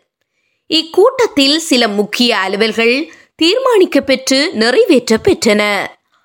இக்கூட்டத்தில் 0.69 1.57
சில 1.57 1.87
முக்கிய 1.87 2.37
அலுவல்கள் 2.37 3.09
தீர்மானிக்க 3.41 4.01
பெற்று 4.01 4.51
நிறைவேற்ற 4.53 5.17
பெற்றன. 5.17 5.61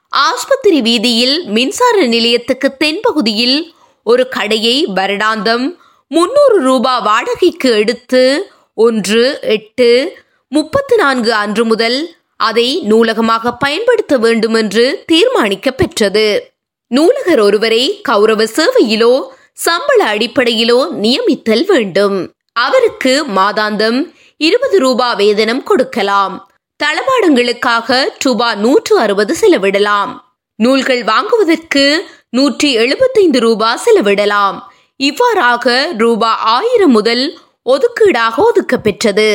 ஆஸ்பத்திரி 0.09 0.81
வீதியில் 0.81 1.45
மின்சார 1.47 2.07
நிலையத்துக்கு 2.07 2.77
தென்பகுதியில் 2.79 3.75
ஒரு 4.03 4.29
கடையை 4.29 4.87
வருடாந்தம் 4.95 5.75
முன்னூறு 6.07 6.61
ரூபாய் 6.61 7.03
வாடகைக்கு 7.03 7.71
எடுத்து 7.71 8.53
ஒன்று 8.75 9.39
எட்டு 9.41 10.19
முப்பத்து 10.49 10.97
நான்கு 10.97 11.35
அன்று 11.35 11.65
முதல் 11.65 12.17
அதை 12.37 12.81
நூலகமாக 12.83 13.53
பயன்படுத்த 13.53 14.19
வேண்டும் 14.19 14.55
என்று 14.55 15.05
தீர்மானிக்க 15.07 15.71
பெற்றது. 15.71 16.53
நூலகர் 16.87 17.41
ஒருவரை 17.41 18.01
கௌரவ 18.03 18.45
சேவையிலோ 18.45 19.23
சம்பள 19.53 20.01
அடிப்படையிலோ 20.15 20.91
நியமித்தல் 20.91 21.65
வேண்டும். 21.67 22.17
அவருக்கு 22.53 23.25
மாதாந்தம் 23.35 24.01
இருபது 24.37 24.79
ரூபாய் 24.79 25.17
வேதனம் 25.17 25.63
கொடுக்கலாம். 25.63 26.52
தளபாடங்களுக்காக 26.83 27.97
ரூபா 28.19 28.55
நூற்று 28.55 28.99
அறுபது 28.99 29.37
செலவிடலாம். 29.41 30.13
நூல்கள் 30.59 31.03
வாங்குவதற்கு 31.05 31.85
நூற்றி 32.29 32.73
எழுபத்தைந்து 32.73 33.39
ரூபாய் 33.41 33.83
செலவிடலாம். 33.85 34.59
இவ்வாறாக 34.97 35.95
ரூபா 35.99 36.31
ஆயிரம் 36.35 36.91
முதல் 36.91 37.25
ஒதுக்கீடாக 37.65 38.35
ஒதுக்க 38.37 38.77
பெற்றது 38.77 39.29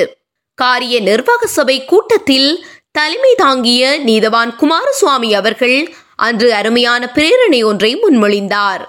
காரிய 0.54 1.00
நிர்வாக 1.00 1.48
சபை 1.48 1.86
கூட்டத்தில் 1.86 2.50
தலைமை 2.92 3.34
தாங்கிய 3.36 3.82
நீதவான் 4.06 4.52
குமாரசுவாமி 4.62 5.34
அவர்கள் 5.34 5.78
அன்று 6.16 6.54
அருமையான 6.54 7.12
பிரேரணை 7.16 7.60
ஒன்றை 7.66 7.92
முன்மொழிந்தார். 8.04 8.84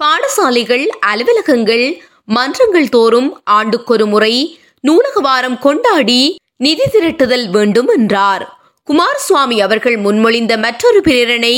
பாடசாலைகள் 0.00 0.86
அலுவலகங்கள் 1.10 1.86
மன்றங்கள் 2.24 2.88
தோறும் 2.88 3.30
ஆண்டுக்கொரு 3.50 4.06
முறை 4.06 4.34
நூலக 4.80 5.20
வாரம் 5.20 5.58
கொண்டாடி 5.58 6.22
நிதி 6.60 6.84
திரட்டுதல் 6.92 7.50
வேண்டும் 7.50 7.88
என்றார் 7.88 8.44
குமாரசுவாமி 8.88 9.56
அவர்கள் 9.60 9.96
முன்மொழிந்த 9.96 10.58
மற்றொரு 10.58 11.00
பிரேரணை 11.00 11.56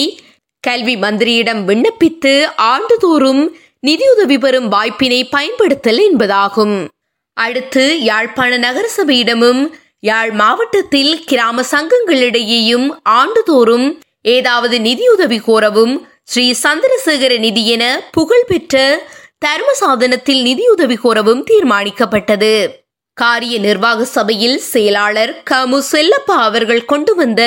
கல்வி 0.60 0.94
மந்திரியிடம் 0.96 1.60
விண்ணப்பித்து 1.68 2.32
ஆண்டுதோறும் 2.56 3.42
நிதியுதவி 3.80 4.38
பெறும் 4.38 4.68
வாய்ப்பினை 4.68 5.24
பயன்படுத்தல் 5.24 6.00
என்பதாகும். 6.06 6.76
அடுத்து 7.36 7.84
யாழ்ப்பாண 8.02 8.58
நகரசபையிடமும் 8.58 9.62
யாழ் 10.00 10.30
மாவட்டத்தில் 10.30 11.24
கிராம 11.24 11.64
சங்கங்களிடையேயும் 11.70 12.88
ஆண்டுதோறும் 13.02 13.86
ஏதாவது 14.22 14.80
நிதியுதவி 14.80 15.38
கோரவும் 15.38 15.94
ஸ்ரீ 16.24 16.54
சந்திரசேகர 16.62 17.38
நிதி 17.38 17.66
என 17.66 17.84
புகழ்பெற்ற 18.12 18.76
தர்ம 19.38 19.72
சாதனத்தில் 19.72 20.42
நிதியுதவி 20.42 20.98
கோரவும் 21.04 21.42
தீர்மானிக்கப்பட்டது. 21.50 22.54
காரிய 23.20 23.54
நிர்வாக 23.58 24.04
சபையில் 24.04 24.58
செயலாளர் 24.72 25.32
கமு 25.50 25.78
செல்லப்பா 25.92 26.36
அவர்கள் 26.48 26.84
கொண்டு 26.84 27.12
வந்த 27.14 27.42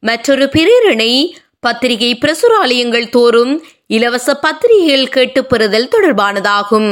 மற்றொரு 0.00 0.46
பிரேரணை 0.54 1.12
பத்திரிகை 1.60 2.10
பிரசுராலயங்கள் 2.20 3.08
தோறும் 3.08 3.52
இலவச 3.86 4.34
பத்திரிகைகள் 4.34 5.08
கேட்டு 5.08 5.40
பெறுதல் 5.44 5.88
தொடர்பானதாகும். 5.94 6.90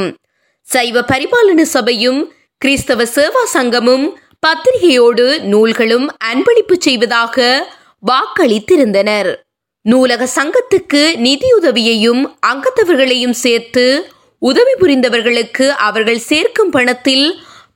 சைவ 0.67 1.01
பரிபாலன 1.01 1.61
சபையும் 1.75 2.19
கிறிஸ்தவ 2.57 3.03
சேவா 3.15 3.43
சங்கமும் 3.53 4.05
பத்திரிகையோடு 4.47 5.25
நூல்களும் 5.53 6.07
அன்பளிப்பு 6.31 6.77
செய்வதாக 6.79 7.45
வாக்களித்திருந்தனர். 8.03 9.31
நூலக 9.85 10.27
சங்கத்துக்கு 10.39 11.03
நிதியுதவியையும் 11.27 12.21
அங்கத்தவர்களையும் 12.49 13.37
சேர்த்து 13.43 13.85
உதவி 14.41 14.73
புரிந்தவர்களுக்கு 14.81 15.65
அவர்கள் 15.87 16.21
சேர்க்கும் 16.31 16.69
பணத்தில் 16.69 17.27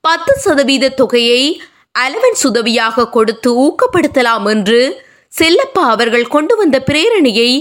பத்து 0.07 0.33
சதவீத 0.43 0.93
தொகையை 0.99 1.41
அலவன்ஸ் 1.99 2.43
உதவியாக 2.49 3.05
கொடுத்து 3.09 3.49
ஊக்கப்படுத்தலாம் 3.65 4.45
என்று 4.49 4.81
செல்லப்பா 5.33 5.83
அவர்கள் 5.93 6.27
கொண்டு 6.27 6.53
வந்த 6.55 6.77
பிரேரணையை 6.85 7.51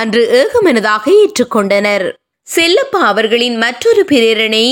அன்று 0.00 0.22
ஏகமனதாக 0.40 1.04
ஏற்றுக்கொண்டனர். 1.22 2.04
செல்லப்பா 2.46 3.00
அவர்களின் 3.12 3.56
மற்றொரு 3.56 4.02
பிரேரணை 4.12 4.66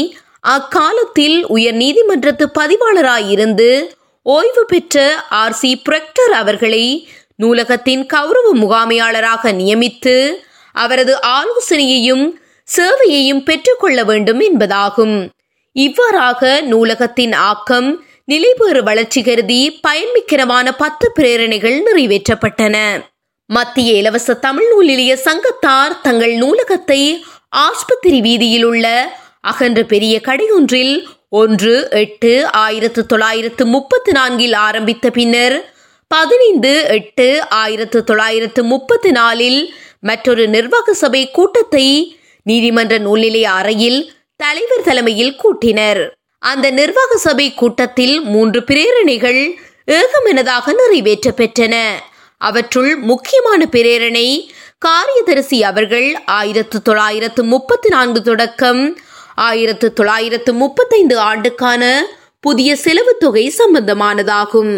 அக்காலத்தில் 0.54 1.38
உயர் 1.46 1.74
நீதிமன்றத்து 1.74 2.46
பதிவாளராயிருந்து 2.58 3.70
ஓய்வு 4.26 4.64
பெற்ற 4.64 5.04
ஆர் 5.40 5.52
சி 5.52 5.70
புரக்டர் 5.76 6.32
அவர்களை 6.32 6.84
நூலகத்தின் 7.42 8.06
கௌரவ 8.06 8.48
முகாமையாளராக 8.54 9.52
நியமித்து 9.52 10.16
அவரது 10.72 11.14
ஆலோசனையையும் 11.36 12.26
சேவையையும் 12.68 13.44
பெற்றுக்கொள்ள 13.44 14.04
வேண்டும் 14.04 14.40
என்பதாகும். 14.40 15.16
இவ்வாறாக 15.76 16.60
நூலகத்தின் 16.62 17.32
ஆக்கம் 17.32 17.88
நிலைபெறு 18.24 18.82
வளர்ச்சி 18.82 19.22
கருதி 19.22 19.80
பயன்மிக்கிறமான 19.86 20.66
பத்து 20.76 21.06
பிரேரணைகள் 21.16 21.76
நிறைவேற்றப்பட்டன. 21.82 22.76
மத்திய 23.50 23.92
இலவச 23.92 24.34
தமிழ் 24.34 24.68
நூலிலிய 24.68 25.12
சங்கத்தார் 25.24 26.00
தங்கள் 26.00 26.34
நூலகத்தை 26.34 27.00
ஆஸ்பத்திரி 27.58 28.20
வீதியில் 28.20 28.64
உள்ள 28.64 28.86
அகன்ற 29.40 29.80
பெரிய 29.84 30.14
கடையொன்றில் 30.20 30.94
ஒன்று 31.28 31.74
எட்டு 31.90 32.32
ஆயிரத்து 32.50 33.06
தொள்ளாயிரத்து 33.06 33.64
முப்பத்தி 33.66 34.12
நான்கில் 34.12 34.52
ஆரம்பித்த 34.58 35.10
பின்னர் 35.10 35.56
பதினைந்து 36.10 36.72
எட்டு 36.88 37.28
ஆயிரத்து 37.54 38.04
தொள்ளாயிரத்து 38.04 38.62
முப்பத்தி 38.64 39.10
நாலில் 39.10 39.60
மற்றொரு 40.00 40.48
நிர்வாக 40.48 40.94
சபை 40.94 41.30
கூட்டத்தை 41.30 41.86
நீதிமன்ற 42.46 42.98
நூல்நிலைய 42.98 43.48
அறையில் 43.50 44.00
தலைவர் 44.42 44.84
தலைமையில் 44.84 45.36
கூட்டினர். 45.36 46.02
அந்த 46.38 46.70
நிர்வாக 46.70 47.16
சபை 47.16 47.54
கூட்டத்தில் 47.54 48.20
மூன்று 48.20 48.60
பிரேரணைகள் 48.60 49.40
ஏகமனதாக 49.86 50.72
நிறைவேற்ற 50.74 51.30
பெற்றன 51.30 51.74
அவற்றுள் 52.38 52.96
முக்கியமான 52.96 53.66
பிரேரணை 53.72 54.48
காரியதரிசி 54.78 55.62
அவர்கள் 55.62 56.08
ஆயிரத்து 56.24 56.82
தொள்ளாயிரத்து 56.82 57.44
முப்பத்தி 57.44 57.88
நான்கு 57.88 58.22
தொடக்கம் 58.22 58.96
ஆயிரத்து 59.34 59.92
தொள்ளாயிரத்து 59.92 60.54
முப்பத்தைந்து 60.54 61.18
ஆண்டுக்கான 61.18 61.82
புதிய 62.40 62.76
செலவு 62.76 63.16
தொகை 63.16 63.54
சம்பந்தமானதாகும். 63.58 64.74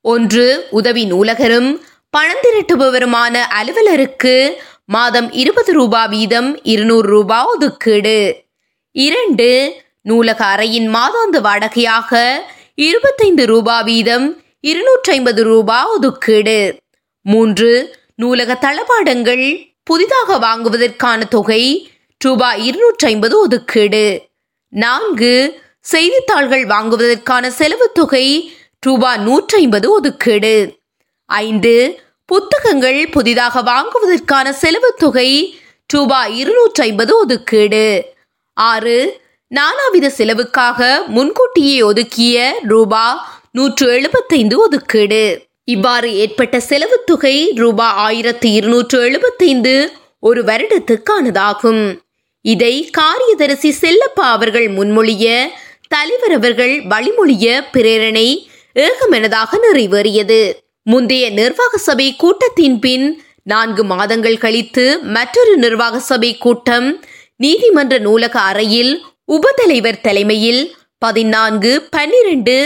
ஒன்று 0.00 0.66
உதவி 0.70 1.04
நூலகரும் 1.12 1.70
பணம் 2.10 2.42
திரட்டுபவருமான 2.44 3.34
அலுவலருக்கு 3.58 4.36
மாதம் 4.84 5.32
இருபது 5.32 5.72
ரூபாய் 5.72 6.08
வீதம் 6.08 6.50
இருநூறு 6.62 7.08
ரூபாய் 7.08 7.44
ஒதுக்கீடு. 7.44 8.50
இரண்டு 8.92 9.82
நூலக 10.02 10.44
அறையின் 10.44 10.88
மாதாந்த 10.94 11.40
வாடகையாக 11.40 12.40
இருபத்தைந்து 12.74 13.46
ரூபா 13.46 13.80
வீதம் 13.80 14.42
இருநூற்றி 14.60 15.12
ஐம்பது 15.12 15.42
ரூபா 15.42 15.90
ஒதுக்கீடு. 15.90 16.80
மூன்று 17.22 18.00
நூலக 18.14 18.54
தளபாடங்கள் 18.54 19.74
புதிதாக 19.84 20.38
வாங்குவதற்கான 20.38 21.28
தொகை 21.28 21.92
ரூபாய் 22.18 22.64
இருநூற்றி 22.64 23.06
ஐம்பது 23.06 23.38
ஒதுக்கீடு. 23.40 24.28
நான்கு 24.68 25.62
செய்தித்தாள்கள் 25.80 26.66
வாங்குவதற்கான 26.66 27.46
செலவு 27.46 27.90
தொகை 27.92 28.54
ரூபாய் 28.80 29.18
நூற்றி 29.18 29.56
ஐம்பது 29.56 29.90
ஒதுக்கீடு. 29.90 30.80
ஐந்து 31.26 32.02
புத்தகங்கள் 32.24 33.08
புதிதாக 33.08 33.62
வாங்குவதற்கான 33.62 34.50
செலவு 34.52 34.94
தொகை 34.98 35.60
ரூபாய் 35.86 36.38
இருநூற்றி 36.38 36.82
ஐம்பது 36.82 37.18
ஒதுக்கீடு. 37.18 38.11
ஆறு 38.56 39.20
நானாவித 39.50 40.06
செலவுக்காக 40.06 41.02
முன்கூட்டியே 41.06 41.80
ஒதுக்கிய 41.80 42.50
ரூபா 42.62 43.04
நூற்று 43.52 43.88
எழுபத்தைந்து 43.88 44.58
ஒதுக்கீடு. 44.58 45.46
இவ்வாறு 45.64 46.14
ஏற்பட்ட 46.14 46.60
செலவு 46.60 47.04
தொகை 47.04 47.52
ரூபா 47.56 47.92
ஆயிரத்தி 47.92 48.52
இருநூற்று 48.52 49.00
எழுபத்தைந்து 49.00 49.92
ஒரு 50.20 50.44
வருடத்துக்கானதாகும். 50.44 52.00
இதை 52.40 52.90
காரியதரிசி 52.90 53.70
செல்லப்பா 53.80 54.26
அவர்கள் 54.36 54.68
முன்மொழிய 54.68 55.48
தலைவர் 55.88 56.32
அவர்கள் 56.32 56.74
வழிமொழிய 56.82 57.62
பிரேரணை 57.72 58.28
ஏகமெனதாக 58.74 59.60
நிறைவேறியது. 59.62 60.52
முந்தைய 60.82 61.30
நிர்வாக 61.30 61.78
சபை 61.78 62.16
கூட்டத்தின் 62.16 62.78
பின் 62.78 63.22
நான்கு 63.42 63.84
மாதங்கள் 63.84 64.38
கழித்து 64.38 64.98
மற்றொரு 65.02 65.56
நிர்வாக 65.56 66.00
சபை 66.00 66.38
கூட்டம் 66.38 67.04
நீதிமன்ற 67.42 67.94
நூலக 68.06 68.34
அறையில் 68.50 68.92
உபதலைவர் 69.28 70.02
தலைமையில் 70.06 70.62
பதினான்கு 71.02 71.72
பன்னிரண்டு 71.94 72.56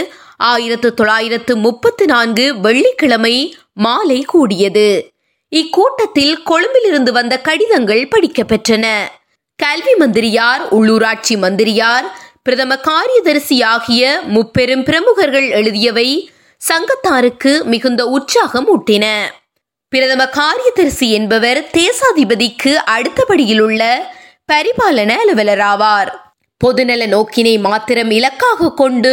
ஆயிரத்து 0.45 0.89
தொள்ளாயிரத்து 0.93 1.53
முப்பத்தி 1.57 2.05
நான்கு 2.05 2.45
வெள்ளிக்கிழமை 2.65 3.35
மாலை 3.85 4.19
கூடியது. 4.33 4.89
இக்கூட்டத்தில் 5.51 6.35
கொழும்பிலிருந்து 6.43 7.11
வந்த 7.17 7.35
கடிதங்கள் 7.47 8.03
படிக்கப்பெற்றன 8.13 8.85
கல்வி 9.59 9.93
மந்திரியார் 9.95 10.63
உள்ளூராட்சி 10.77 11.35
மந்திரியார் 11.43 12.07
பிரதம 12.43 12.73
காரியதரிசி 12.87 13.57
ஆகிய 13.73 14.01
முப்பெரும் 14.35 14.83
பிரமுகர்கள் 14.83 15.47
எழுதியவை 15.59 16.09
சங்கத்தாருக்கு 16.61 17.51
மிகுந்த 17.71 18.01
உற்சாகம் 18.17 18.67
ஊட்டின. 18.73 19.05
பிரதம 19.93 20.21
காரியதரிசி 20.37 21.07
என்பவர் 21.17 21.59
தேசாதிபதிக்கு 21.77 22.71
அடுத்தபடியில் 22.95 23.61
உள்ள 23.61 23.83
பரிபாலன 24.49 25.11
அலுவலராவார். 25.21 26.09
பொதுநல 26.61 27.05
நோக்கினை 27.13 27.53
மாத்திரம் 27.59 28.11
இலக்காக 28.11 28.69
கொண்டு 28.73 29.11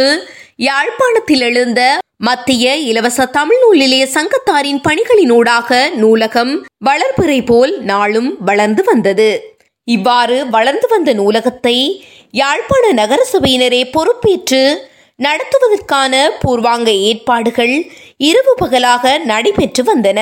யாழ்ப்பாணத்தில் 0.55 1.41
எழுந்த 1.41 1.81
மத்திய 2.17 2.75
இலவச 2.89 3.25
தமிழ் 3.25 3.59
நூல் 3.59 3.77
நிலைய 3.77 4.03
சங்கத்தாரின் 4.13 4.79
பணிகளினூடாக 4.87 5.79
நூலகம் 5.93 6.53
வளர்பிறை 6.85 7.39
போல் 7.45 7.73
நாளும் 7.81 8.29
வளர்ந்து 8.39 8.83
வந்தது. 8.83 9.29
இவ்வாறு 9.87 10.37
வளர்ந்து 10.49 10.87
வந்த 10.87 11.13
நூலகத்தை 11.13 11.77
யாழ்ப்பாண 12.31 12.85
நகர 12.91 13.27
சபையினரே 13.33 13.81
பொறுப்பேற்று 13.91 14.63
நடத்துவதற்கான 15.19 16.13
பூர்வாங்க 16.41 16.89
ஏற்பாடுகள் 17.09 17.75
இரவு 18.29 18.53
பகலாக 18.55 19.17
நடைபெற்று 19.31 19.83
வந்தன. 19.83 20.21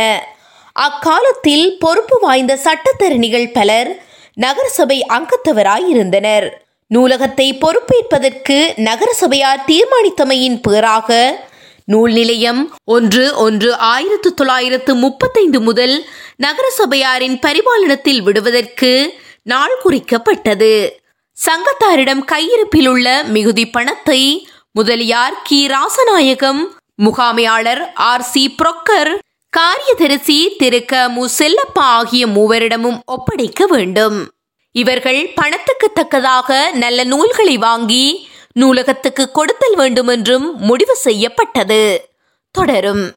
அக்காலத்தில் 0.86 1.78
பொறுப்பு 1.80 2.18
வாய்ந்த 2.20 2.54
சட்டத்தரணிகள் 2.66 3.48
பலர் 3.52 3.92
நகரசபை 4.36 5.06
அங்கத்தவராயிருந்தனர். 5.14 6.50
நூலகத்தை 6.88 7.60
பொறுப்பேற்பதற்கு 7.60 8.74
நகரசபையார் 8.78 9.64
தீர்மானித்தமையின் 9.68 10.60
பேராக 10.62 11.40
நூல் 11.86 12.12
நிலையம் 12.12 12.76
ஒன்று 12.86 13.36
ஒன்று 13.36 13.76
ஆயிரத்து 13.76 14.34
தொள்ளாயிரத்து 14.34 14.96
முப்பத்தைந்து 14.96 15.62
முதல் 15.62 16.06
நகரசபையாரின் 16.44 17.40
பரிபாலனத்தில் 17.40 18.22
விடுவதற்கு 18.22 19.14
நாள் 19.44 19.82
குறிக்கப்பட்டது. 19.84 20.90
சங்கத்தாரிடம் 21.38 22.24
கையிருப்பில் 22.26 22.88
உள்ள 22.88 23.24
மிகுதி 23.24 23.70
பணத்தை 23.70 24.48
முதலியார் 24.72 25.42
கி. 25.44 25.68
ராசநாயகம் 25.68 26.62
முகாமையாளர் 26.96 27.94
ஆர். 27.94 28.22
சி. 28.22 28.56
புரொக்கர் 28.58 29.18
காரியதரிசி 29.58 30.56
திரு 30.58 30.86
க 30.86 31.10
மு 31.10 31.28
செல்லப்பா 31.38 31.86
ஆகிய 31.96 32.28
மூவரிடமும் 32.28 33.00
ஒப்படைக்க 33.06 33.66
வேண்டும். 33.66 34.32
இவர்கள் 34.72 35.32
பணத்துக்கு 35.36 35.92
தக்கதாக 35.92 36.72
நல்ல 36.72 37.04
நூல்களை 37.04 37.58
வாங்கி 37.58 38.30
நூலகத்துக்கு 38.60 39.32
கொடுத்தல் 39.32 39.76
வேண்டும் 39.76 40.08
என்றும் 40.08 40.56
முடிவு 40.58 40.96
செய்யப்பட்டது. 40.96 42.10
தொடரும். 42.52 43.12